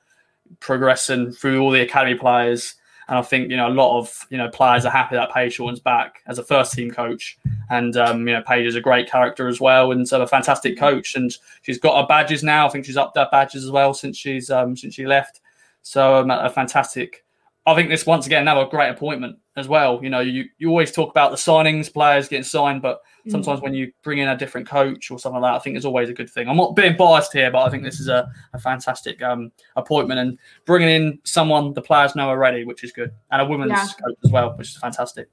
progressing 0.59 1.31
through 1.31 1.61
all 1.61 1.71
the 1.71 1.81
academy 1.81 2.17
players 2.17 2.75
and 3.07 3.17
I 3.17 3.21
think 3.21 3.49
you 3.49 3.57
know 3.57 3.67
a 3.67 3.69
lot 3.69 3.99
of 3.99 4.25
you 4.29 4.37
know 4.37 4.49
players 4.49 4.85
are 4.85 4.91
happy 4.91 5.15
that 5.15 5.31
Paige 5.31 5.53
Shorten's 5.53 5.79
back 5.79 6.21
as 6.27 6.39
a 6.39 6.43
first 6.43 6.73
team 6.73 6.91
coach, 6.91 7.37
and 7.69 7.95
um, 7.97 8.27
you 8.27 8.33
know 8.33 8.41
Paige 8.41 8.67
is 8.67 8.75
a 8.75 8.81
great 8.81 9.09
character 9.09 9.47
as 9.47 9.59
well, 9.59 9.91
and 9.91 10.07
so 10.07 10.21
a 10.21 10.27
fantastic 10.27 10.77
coach, 10.77 11.15
and 11.15 11.35
she's 11.61 11.79
got 11.79 11.99
her 11.99 12.07
badges 12.07 12.43
now. 12.43 12.65
I 12.65 12.69
think 12.69 12.85
she's 12.85 12.97
upped 12.97 13.17
her 13.17 13.27
badges 13.31 13.63
as 13.63 13.71
well 13.71 13.93
since 13.93 14.17
she's 14.17 14.49
um, 14.49 14.75
since 14.75 14.93
she 14.93 15.05
left. 15.05 15.41
So 15.81 16.15
um, 16.15 16.31
a 16.31 16.49
fantastic. 16.49 17.23
I 17.65 17.75
think 17.75 17.89
this 17.89 18.05
once 18.05 18.25
again 18.25 18.41
another 18.41 18.65
great 18.65 18.89
appointment 18.89 19.37
as 19.55 19.67
well. 19.67 19.99
You 20.03 20.09
know, 20.09 20.19
you, 20.19 20.45
you 20.57 20.69
always 20.69 20.91
talk 20.91 21.11
about 21.11 21.31
the 21.31 21.37
signings, 21.37 21.91
players 21.91 22.27
getting 22.27 22.43
signed, 22.43 22.81
but 22.81 23.01
mm. 23.25 23.31
sometimes 23.31 23.59
mm. 23.59 23.63
when 23.63 23.73
you 23.73 23.91
bring 24.01 24.19
in 24.19 24.27
a 24.27 24.37
different 24.37 24.67
coach 24.67 25.11
or 25.11 25.19
something 25.19 25.41
like 25.41 25.51
that, 25.51 25.55
I 25.55 25.59
think 25.59 25.75
it's 25.75 25.85
always 25.85 26.09
a 26.09 26.13
good 26.13 26.29
thing. 26.29 26.49
I'm 26.49 26.57
not 26.57 26.75
being 26.75 26.97
biased 26.97 27.33
here, 27.33 27.51
but 27.51 27.63
I 27.63 27.69
think 27.69 27.83
this 27.83 27.99
is 27.99 28.07
a, 28.07 28.29
a 28.53 28.59
fantastic 28.59 29.21
um, 29.21 29.51
appointment 29.75 30.19
and 30.19 30.39
bringing 30.65 30.89
in 30.89 31.19
someone 31.23 31.73
the 31.73 31.81
players 31.81 32.15
know 32.15 32.29
already, 32.29 32.65
which 32.65 32.83
is 32.83 32.91
good, 32.91 33.11
and 33.31 33.41
a 33.41 33.45
women's 33.45 33.71
yeah. 33.71 33.85
coach 33.85 34.17
as 34.23 34.31
well, 34.31 34.55
which 34.57 34.69
is 34.69 34.77
fantastic. 34.77 35.29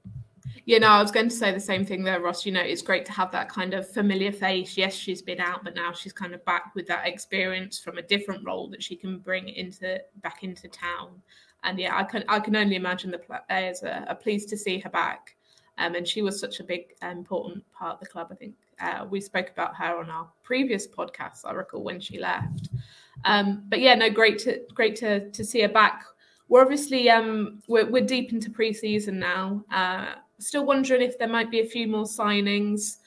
Yeah, 0.65 0.79
no, 0.79 0.87
I 0.87 1.01
was 1.01 1.11
going 1.11 1.29
to 1.29 1.35
say 1.35 1.51
the 1.51 1.59
same 1.59 1.85
thing 1.85 2.03
there, 2.03 2.19
Ross. 2.19 2.45
You 2.45 2.51
know, 2.51 2.61
it's 2.61 2.81
great 2.81 3.05
to 3.05 3.11
have 3.11 3.31
that 3.31 3.49
kind 3.49 3.73
of 3.73 3.89
familiar 3.89 4.31
face. 4.31 4.77
Yes, 4.77 4.93
she's 4.93 5.21
been 5.21 5.39
out, 5.39 5.63
but 5.63 5.75
now 5.75 5.91
she's 5.91 6.13
kind 6.13 6.33
of 6.33 6.43
back 6.45 6.73
with 6.75 6.87
that 6.87 7.07
experience 7.07 7.79
from 7.79 7.97
a 7.97 8.01
different 8.01 8.45
role 8.45 8.69
that 8.69 8.81
she 8.81 8.95
can 8.95 9.19
bring 9.19 9.49
into 9.49 9.99
back 10.21 10.43
into 10.43 10.67
town 10.67 11.21
and 11.63 11.79
yeah, 11.79 11.95
I 11.95 12.03
can 12.03 12.23
I 12.27 12.39
can 12.39 12.55
only 12.55 12.75
imagine 12.75 13.11
the 13.11 13.19
players 13.19 13.83
are, 13.83 14.05
are 14.07 14.15
pleased 14.15 14.49
to 14.49 14.57
see 14.57 14.79
her 14.79 14.89
back. 14.89 15.35
Um, 15.77 15.95
and 15.95 16.07
she 16.07 16.21
was 16.21 16.39
such 16.39 16.59
a 16.59 16.63
big 16.63 16.93
important 17.01 17.63
part 17.71 17.95
of 17.95 17.99
the 17.99 18.05
club. 18.05 18.27
I 18.31 18.35
think 18.35 18.55
uh, 18.79 19.05
we 19.09 19.21
spoke 19.21 19.49
about 19.49 19.75
her 19.77 19.97
on 19.97 20.09
our 20.09 20.29
previous 20.43 20.87
podcast. 20.87 21.45
I 21.45 21.53
recall 21.53 21.83
when 21.83 21.99
she 21.99 22.19
left. 22.19 22.69
Um, 23.25 23.63
but 23.69 23.79
yeah, 23.79 23.95
no, 23.95 24.09
great 24.09 24.39
to 24.39 24.61
great 24.73 24.95
to 24.97 25.29
to 25.29 25.43
see 25.43 25.61
her 25.61 25.69
back. 25.69 26.03
We're 26.49 26.61
obviously 26.61 27.09
um, 27.09 27.61
we're, 27.67 27.89
we're 27.89 28.05
deep 28.05 28.33
into 28.33 28.49
preseason 28.49 29.13
now. 29.13 29.63
Uh, 29.71 30.15
still 30.41 30.65
wondering 30.65 31.01
if 31.01 31.17
there 31.19 31.27
might 31.27 31.51
be 31.51 31.59
a 31.61 31.65
few 31.65 31.87
more 31.87 32.05
signings. 32.05 32.97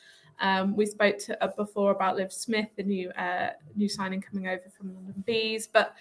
Um, 0.41 0.77
we 0.77 0.87
spoke 0.87 1.19
to, 1.19 1.43
uh, 1.43 1.49
before 1.57 1.91
about 1.91 2.17
Liv 2.17 2.33
Smith, 2.33 2.69
the 2.77 2.83
new 2.83 3.11
uh, 3.11 3.51
new 3.77 3.89
signing 3.89 4.21
coming 4.21 4.49
over 4.49 4.65
from 4.77 4.95
London 4.95 5.23
Bees. 5.27 5.67
But 5.67 5.95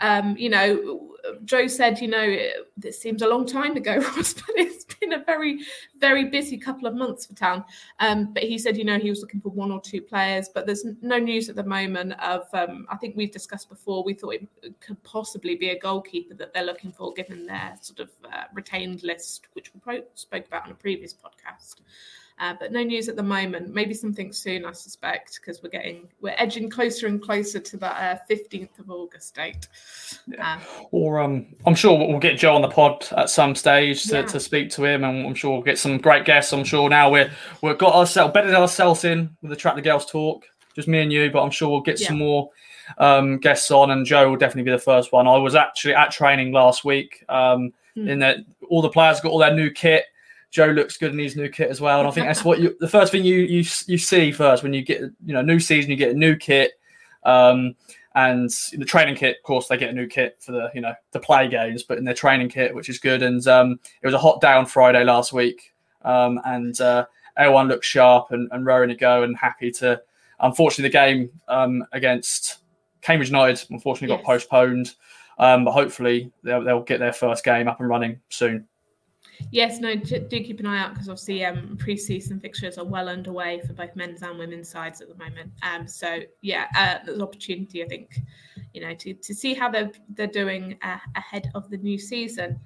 um, 0.00 0.36
you 0.36 0.50
know, 0.50 1.16
Joe 1.44 1.66
said, 1.66 2.00
you 2.00 2.08
know, 2.08 2.36
this 2.76 2.98
seems 3.00 3.22
a 3.22 3.28
long 3.28 3.46
time 3.46 3.76
ago, 3.76 3.96
Ross, 4.16 4.34
but 4.34 4.44
it's 4.56 4.84
been 4.84 5.12
a 5.14 5.24
very, 5.24 5.60
very 5.98 6.24
busy 6.24 6.58
couple 6.58 6.86
of 6.86 6.94
months 6.94 7.26
for 7.26 7.34
Town. 7.34 7.64
Um, 8.00 8.32
but 8.32 8.42
he 8.42 8.58
said, 8.58 8.76
you 8.76 8.84
know, 8.84 8.98
he 8.98 9.10
was 9.10 9.20
looking 9.20 9.40
for 9.40 9.50
one 9.50 9.70
or 9.70 9.80
two 9.80 10.00
players, 10.00 10.48
but 10.48 10.66
there's 10.66 10.84
no 11.00 11.18
news 11.18 11.48
at 11.48 11.56
the 11.56 11.64
moment 11.64 12.14
of. 12.20 12.46
Um, 12.52 12.86
I 12.90 12.96
think 12.96 13.16
we've 13.16 13.32
discussed 13.32 13.68
before. 13.68 14.04
We 14.04 14.14
thought 14.14 14.34
it 14.34 14.80
could 14.80 15.02
possibly 15.02 15.56
be 15.56 15.70
a 15.70 15.78
goalkeeper 15.78 16.34
that 16.34 16.52
they're 16.52 16.64
looking 16.64 16.92
for, 16.92 17.12
given 17.12 17.46
their 17.46 17.74
sort 17.80 18.00
of 18.00 18.10
uh, 18.32 18.44
retained 18.52 19.02
list, 19.02 19.48
which 19.52 19.72
we 19.74 20.02
spoke 20.14 20.46
about 20.46 20.64
on 20.64 20.72
a 20.72 20.74
previous 20.74 21.14
podcast. 21.14 21.76
Uh, 22.40 22.52
but 22.58 22.72
no 22.72 22.82
news 22.82 23.08
at 23.08 23.14
the 23.14 23.22
moment. 23.22 23.72
Maybe 23.72 23.94
something 23.94 24.32
soon, 24.32 24.64
I 24.64 24.72
suspect, 24.72 25.38
because 25.40 25.62
we're 25.62 25.70
getting 25.70 26.08
we're 26.20 26.34
edging 26.36 26.68
closer 26.68 27.06
and 27.06 27.22
closer 27.22 27.60
to 27.60 27.76
that 27.76 28.26
fifteenth 28.26 28.70
uh, 28.80 28.82
of 28.82 28.90
August 28.90 29.36
date. 29.36 29.68
Yeah. 30.26 30.58
Uh, 30.58 30.84
or 30.90 31.20
um, 31.20 31.54
I'm 31.64 31.76
sure 31.76 31.96
we'll 31.96 32.18
get 32.18 32.36
Joe 32.36 32.56
on 32.56 32.62
the 32.62 32.68
pod 32.68 33.06
at 33.16 33.30
some 33.30 33.54
stage 33.54 34.02
to, 34.06 34.16
yeah. 34.16 34.22
to 34.22 34.40
speak 34.40 34.70
to 34.70 34.84
him, 34.84 35.04
and 35.04 35.24
I'm 35.24 35.34
sure 35.34 35.52
we'll 35.52 35.62
get 35.62 35.78
some 35.78 35.96
great 35.98 36.24
guests. 36.24 36.52
I'm 36.52 36.64
sure 36.64 36.90
now 36.90 37.08
we're 37.08 37.30
we've 37.62 37.78
got 37.78 37.94
ourselves 37.94 38.34
bedded 38.34 38.54
ourselves 38.54 39.04
in 39.04 39.36
with 39.40 39.50
the 39.50 39.56
Tractor 39.56 39.82
Girls 39.82 40.04
talk, 40.04 40.44
just 40.74 40.88
me 40.88 41.02
and 41.02 41.12
you. 41.12 41.30
But 41.30 41.44
I'm 41.44 41.52
sure 41.52 41.68
we'll 41.68 41.82
get 41.82 42.00
yeah. 42.00 42.08
some 42.08 42.18
more 42.18 42.50
um, 42.98 43.38
guests 43.38 43.70
on, 43.70 43.92
and 43.92 44.04
Joe 44.04 44.28
will 44.28 44.36
definitely 44.36 44.64
be 44.64 44.76
the 44.76 44.78
first 44.78 45.12
one. 45.12 45.28
I 45.28 45.36
was 45.36 45.54
actually 45.54 45.94
at 45.94 46.10
training 46.10 46.52
last 46.52 46.84
week. 46.84 47.24
Um, 47.28 47.72
mm. 47.96 48.08
In 48.08 48.18
that 48.18 48.38
all 48.68 48.82
the 48.82 48.90
players 48.90 49.20
got 49.20 49.30
all 49.30 49.38
their 49.38 49.54
new 49.54 49.70
kit 49.70 50.06
Joe 50.54 50.66
looks 50.66 50.96
good 50.96 51.10
in 51.10 51.18
his 51.18 51.34
new 51.34 51.48
kit 51.48 51.68
as 51.68 51.80
well, 51.80 51.98
and 51.98 52.06
I 52.06 52.12
think 52.12 52.28
that's 52.28 52.44
what 52.44 52.60
you 52.60 52.76
the 52.78 52.88
first 52.88 53.10
thing 53.10 53.24
you 53.24 53.38
you 53.38 53.64
you 53.88 53.98
see 53.98 54.30
first 54.30 54.62
when 54.62 54.72
you 54.72 54.82
get 54.82 55.00
you 55.00 55.34
know 55.34 55.42
new 55.42 55.58
season, 55.58 55.90
you 55.90 55.96
get 55.96 56.12
a 56.12 56.18
new 56.18 56.36
kit, 56.36 56.74
um, 57.24 57.74
and 58.14 58.48
the 58.72 58.84
training 58.84 59.16
kit, 59.16 59.38
of 59.38 59.42
course, 59.42 59.66
they 59.66 59.76
get 59.76 59.90
a 59.90 59.92
new 59.92 60.06
kit 60.06 60.36
for 60.38 60.52
the 60.52 60.70
you 60.72 60.80
know 60.80 60.94
the 61.10 61.18
play 61.18 61.48
games, 61.48 61.82
but 61.82 61.98
in 61.98 62.04
their 62.04 62.14
training 62.14 62.50
kit, 62.50 62.72
which 62.72 62.88
is 62.88 63.00
good. 63.00 63.24
And 63.24 63.44
um, 63.48 63.80
it 64.00 64.06
was 64.06 64.14
a 64.14 64.18
hot 64.18 64.40
day 64.40 64.52
on 64.52 64.64
Friday 64.64 65.02
last 65.02 65.32
week, 65.32 65.74
um, 66.02 66.40
and 66.44 66.80
uh, 66.80 67.06
everyone 67.36 67.66
looked 67.66 67.84
sharp 67.84 68.30
and, 68.30 68.48
and 68.52 68.64
raring 68.64 68.90
to 68.90 68.94
go 68.94 69.24
and 69.24 69.36
happy 69.36 69.72
to. 69.72 70.00
Unfortunately, 70.38 70.88
the 70.88 70.92
game 70.92 71.30
um, 71.48 71.84
against 71.90 72.58
Cambridge 73.00 73.30
United 73.30 73.66
unfortunately 73.70 74.14
yes. 74.14 74.20
got 74.20 74.24
postponed, 74.24 74.94
um, 75.40 75.64
but 75.64 75.72
hopefully 75.72 76.30
they'll, 76.44 76.62
they'll 76.62 76.82
get 76.82 77.00
their 77.00 77.12
first 77.12 77.42
game 77.42 77.66
up 77.66 77.80
and 77.80 77.88
running 77.88 78.20
soon. 78.28 78.68
Yes, 79.50 79.80
no, 79.80 79.94
do 79.94 80.20
keep 80.28 80.60
an 80.60 80.66
eye 80.66 80.80
out 80.80 80.94
because 80.94 81.08
obviously 81.08 81.44
um, 81.44 81.76
pre-season 81.78 82.40
fixtures 82.40 82.78
are 82.78 82.84
well 82.84 83.08
underway 83.08 83.60
for 83.66 83.72
both 83.72 83.94
men's 83.94 84.22
and 84.22 84.38
women's 84.38 84.68
sides 84.68 85.00
at 85.00 85.08
the 85.08 85.14
moment. 85.14 85.52
Um, 85.62 85.86
so 85.86 86.20
yeah, 86.40 86.66
uh, 86.76 86.98
there's 87.04 87.20
opportunity, 87.20 87.82
I 87.82 87.86
think, 87.86 88.20
you 88.72 88.80
know, 88.80 88.94
to, 88.94 89.14
to 89.14 89.34
see 89.34 89.54
how 89.54 89.70
they're 89.70 89.92
they're 90.10 90.26
doing 90.26 90.76
uh, 90.82 90.98
ahead 91.14 91.50
of 91.54 91.70
the 91.70 91.76
new 91.78 91.98
season. 91.98 92.60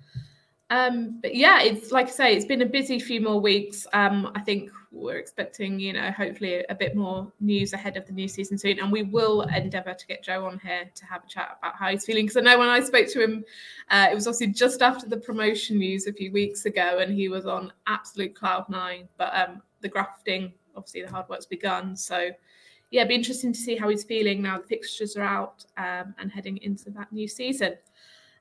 Um, 0.70 1.18
but 1.22 1.34
yeah, 1.34 1.62
it's 1.62 1.92
like 1.92 2.08
I 2.08 2.10
say, 2.10 2.36
it's 2.36 2.44
been 2.44 2.62
a 2.62 2.66
busy 2.66 2.98
few 2.98 3.20
more 3.20 3.40
weeks. 3.40 3.86
Um, 3.92 4.30
I 4.34 4.40
think 4.40 4.70
we're 4.90 5.18
expecting, 5.18 5.78
you 5.78 5.92
know, 5.92 6.10
hopefully 6.10 6.64
a 6.68 6.74
bit 6.74 6.96
more 6.96 7.30
news 7.40 7.72
ahead 7.72 7.96
of 7.96 8.06
the 8.06 8.12
new 8.12 8.28
season 8.28 8.56
soon, 8.56 8.78
and 8.78 8.90
we 8.90 9.02
will 9.02 9.42
endeavour 9.42 9.94
to 9.94 10.06
get 10.06 10.22
Joe 10.22 10.46
on 10.46 10.58
here 10.60 10.90
to 10.94 11.04
have 11.04 11.24
a 11.24 11.28
chat 11.28 11.58
about 11.58 11.76
how 11.76 11.88
he's 11.90 12.04
feeling. 12.04 12.24
Because 12.24 12.38
I 12.38 12.40
know 12.40 12.58
when 12.58 12.68
I 12.68 12.80
spoke 12.80 13.08
to 13.08 13.22
him, 13.22 13.44
uh, 13.90 14.08
it 14.10 14.14
was 14.14 14.26
obviously 14.26 14.48
just 14.48 14.82
after 14.82 15.08
the 15.08 15.18
promotion 15.18 15.78
news 15.78 16.06
a 16.06 16.12
few 16.12 16.32
weeks 16.32 16.64
ago, 16.64 16.98
and 17.00 17.12
he 17.12 17.28
was 17.28 17.46
on 17.46 17.72
absolute 17.86 18.34
cloud 18.34 18.68
nine. 18.68 19.08
But 19.18 19.34
um, 19.34 19.62
the 19.80 19.88
grafting, 19.88 20.52
obviously, 20.74 21.02
the 21.02 21.10
hard 21.10 21.28
work's 21.28 21.46
begun. 21.46 21.96
So 21.96 22.30
yeah, 22.90 23.02
it'd 23.02 23.10
be 23.10 23.14
interesting 23.14 23.52
to 23.52 23.58
see 23.58 23.76
how 23.76 23.88
he's 23.88 24.04
feeling 24.04 24.40
now 24.40 24.58
the 24.58 24.66
fixtures 24.66 25.16
are 25.16 25.22
out 25.22 25.64
um, 25.76 26.14
and 26.18 26.32
heading 26.32 26.56
into 26.58 26.90
that 26.90 27.12
new 27.12 27.28
season. 27.28 27.74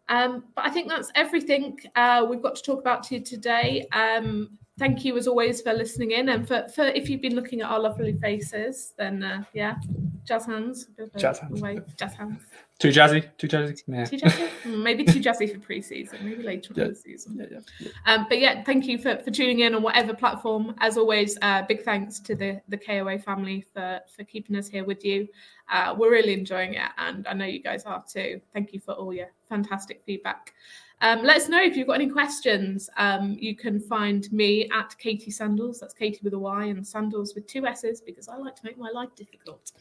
Um, 0.09 0.45
but 0.55 0.65
I 0.65 0.69
think 0.69 0.87
that's 0.87 1.11
everything 1.15 1.77
uh, 1.95 2.25
we've 2.29 2.41
got 2.41 2.55
to 2.55 2.63
talk 2.63 2.79
about 2.79 3.03
to 3.03 3.19
today. 3.19 3.87
Um, 3.91 4.57
thank 4.77 5.03
you 5.03 5.17
as 5.17 5.27
always 5.27 5.61
for 5.61 5.73
listening 5.73 6.11
in 6.11 6.29
and 6.29 6.47
for, 6.47 6.67
for 6.73 6.83
if 6.83 7.09
you've 7.09 7.21
been 7.21 7.35
looking 7.35 7.61
at 7.61 7.69
our 7.69 7.79
lovely 7.79 8.13
faces, 8.13 8.93
then 8.97 9.23
uh, 9.23 9.43
yeah, 9.53 9.75
jazz 10.23 10.45
hands. 10.45 10.87
Jazz 11.17 11.39
hands. 11.39 11.61
jazz 11.95 12.13
hands. 12.13 12.41
Too 12.79 12.89
jazzy, 12.89 13.27
too 13.39 13.47
jazzy. 13.47 13.81
Yeah. 13.87 14.05
Too 14.05 14.17
jazzy? 14.17 14.49
Hmm, 14.63 14.83
maybe 14.83 15.03
too 15.03 15.19
jazzy 15.19 15.51
for 15.51 15.59
pre-season, 15.59 16.19
maybe 16.21 16.43
later 16.43 16.73
yeah. 16.75 16.83
in 16.83 16.89
the 16.89 16.95
season. 16.95 17.37
Yeah, 17.39 17.45
yeah, 17.51 17.59
yeah. 17.79 17.89
Um, 18.05 18.27
but 18.29 18.39
yeah, 18.39 18.63
thank 18.63 18.85
you 18.85 18.99
for, 18.99 19.17
for 19.17 19.31
tuning 19.31 19.61
in 19.61 19.73
on 19.73 19.81
whatever 19.81 20.13
platform. 20.13 20.75
As 20.79 20.95
always, 20.95 21.39
uh, 21.41 21.63
big 21.63 21.83
thanks 21.83 22.19
to 22.19 22.35
the 22.35 22.61
the 22.67 22.77
KOA 22.77 23.17
family 23.17 23.65
for 23.73 23.99
for 24.15 24.23
keeping 24.25 24.55
us 24.55 24.67
here 24.67 24.83
with 24.83 25.03
you. 25.03 25.27
Uh, 25.71 25.95
we're 25.97 26.11
really 26.11 26.33
enjoying 26.33 26.75
it, 26.75 26.91
and 26.99 27.27
I 27.27 27.33
know 27.33 27.45
you 27.45 27.63
guys 27.63 27.83
are 27.85 28.03
too. 28.07 28.41
Thank 28.53 28.73
you 28.73 28.79
for 28.79 28.93
all 28.93 29.11
your 29.11 29.31
fantastic 29.49 30.03
feedback. 30.05 30.53
Um, 31.01 31.23
let 31.23 31.37
us 31.37 31.47
know 31.47 31.61
if 31.61 31.77
you've 31.77 31.87
got 31.87 31.93
any 31.93 32.09
questions. 32.09 32.89
Um, 32.97 33.37
you 33.39 33.55
can 33.55 33.79
find 33.79 34.31
me 34.31 34.69
at 34.73 34.97
Katy 34.97 35.29
Sandalls. 35.29 35.79
That's 35.79 35.93
Katy 35.93 36.19
with 36.23 36.33
a 36.33 36.39
Y 36.39 36.65
and 36.65 36.85
Sandalls 36.85 37.35
with 37.35 37.45
two 37.45 37.67
S's 37.67 38.01
because 38.01 38.27
I 38.27 38.37
like 38.37 38.55
to 38.55 38.65
make 38.65 38.77
my 38.77 38.89
life 38.89 39.13
difficult. 39.15 39.71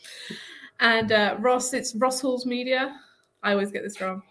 And 0.80 1.12
uh, 1.12 1.36
Ross, 1.38 1.72
it's 1.72 1.94
Ross 1.94 2.20
Halls 2.20 2.44
Media. 2.44 3.00
I 3.42 3.52
always 3.52 3.70
get 3.70 3.82
this 3.82 4.00
wrong. 4.00 4.22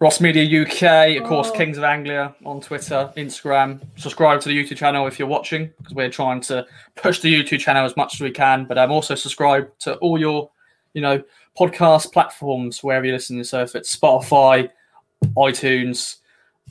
Ross 0.00 0.20
Media 0.20 0.62
UK, 0.62 1.16
of 1.16 1.24
oh. 1.24 1.28
course, 1.28 1.50
Kings 1.50 1.76
of 1.76 1.84
Anglia 1.84 2.34
on 2.44 2.60
Twitter, 2.60 3.12
Instagram. 3.16 3.80
Subscribe 3.96 4.40
to 4.42 4.48
the 4.48 4.56
YouTube 4.56 4.76
channel 4.76 5.06
if 5.08 5.18
you're 5.18 5.28
watching 5.28 5.72
because 5.78 5.94
we're 5.94 6.10
trying 6.10 6.40
to 6.42 6.64
push 6.94 7.20
the 7.20 7.34
YouTube 7.34 7.60
channel 7.60 7.84
as 7.84 7.96
much 7.96 8.14
as 8.14 8.20
we 8.20 8.30
can. 8.30 8.64
But 8.64 8.78
I'm 8.78 8.90
um, 8.90 8.92
also 8.92 9.16
subscribe 9.16 9.76
to 9.80 9.96
all 9.96 10.18
your, 10.18 10.50
you 10.94 11.00
know, 11.00 11.22
podcast 11.58 12.12
platforms 12.12 12.84
wherever 12.84 13.04
you're 13.06 13.16
listening. 13.16 13.42
So 13.42 13.62
if 13.62 13.74
it's 13.74 13.94
Spotify, 13.94 14.70
iTunes, 15.36 16.18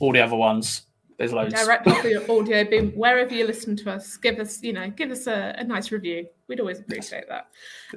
all 0.00 0.12
the 0.12 0.20
other 0.20 0.36
ones. 0.36 0.82
There's 1.18 1.32
loads. 1.32 1.52
Directly 1.52 1.92
for 1.94 2.08
Audioboom, 2.44 2.96
wherever 2.96 3.34
you 3.34 3.44
listen 3.44 3.74
to 3.78 3.90
us, 3.90 4.16
give 4.16 4.38
us, 4.38 4.62
you 4.62 4.72
know, 4.72 4.88
give 4.88 5.10
us 5.10 5.26
a, 5.26 5.54
a 5.58 5.64
nice 5.64 5.90
review. 5.90 6.26
We'd 6.46 6.60
always 6.60 6.78
appreciate 6.78 7.28
that. 7.28 7.48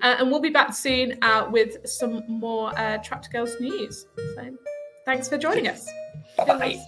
Uh, 0.02 0.16
and 0.20 0.32
we'll 0.32 0.42
be 0.42 0.50
back 0.50 0.74
soon 0.74 1.20
uh, 1.22 1.48
with 1.52 1.88
some 1.88 2.24
more 2.28 2.78
uh, 2.80 2.98
Tractor 2.98 3.30
Girls 3.30 3.56
news. 3.60 4.08
So 4.36 4.58
thanks 5.06 5.30
for 5.30 5.38
joining 5.38 5.68
us. 5.68 5.88
Bye. 6.36 6.80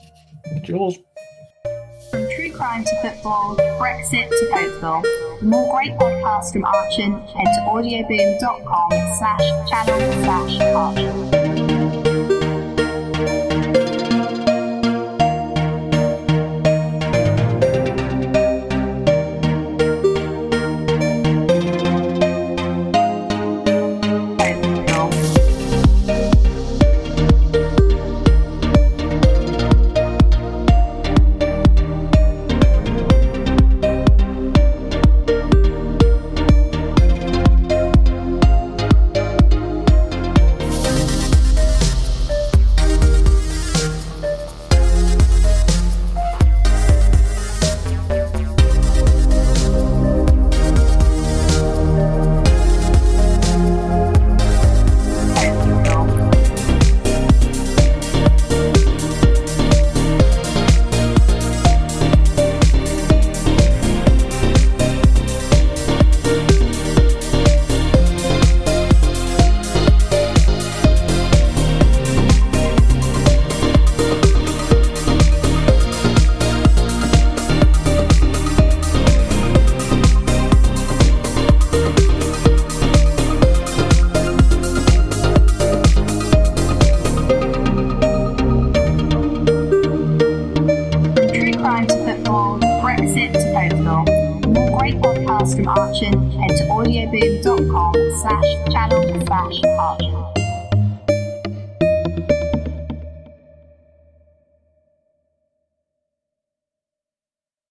Jules. 0.64 0.98
From 2.10 2.28
true 2.36 2.52
crime 2.52 2.84
to 2.84 3.02
football, 3.02 3.56
Brexit 3.80 4.30
to 4.30 4.50
Oakville. 4.54 5.04
For 5.40 5.46
more 5.46 5.76
great 5.76 5.94
podcasts 5.94 6.52
from 6.52 6.64
Archant, 6.64 7.30
head 7.30 7.46
to 7.46 7.62
audioboom.com 7.68 8.90
slash 9.20 9.70
channel 9.70 10.24
slash 10.24 10.60
Archant. 10.60 11.53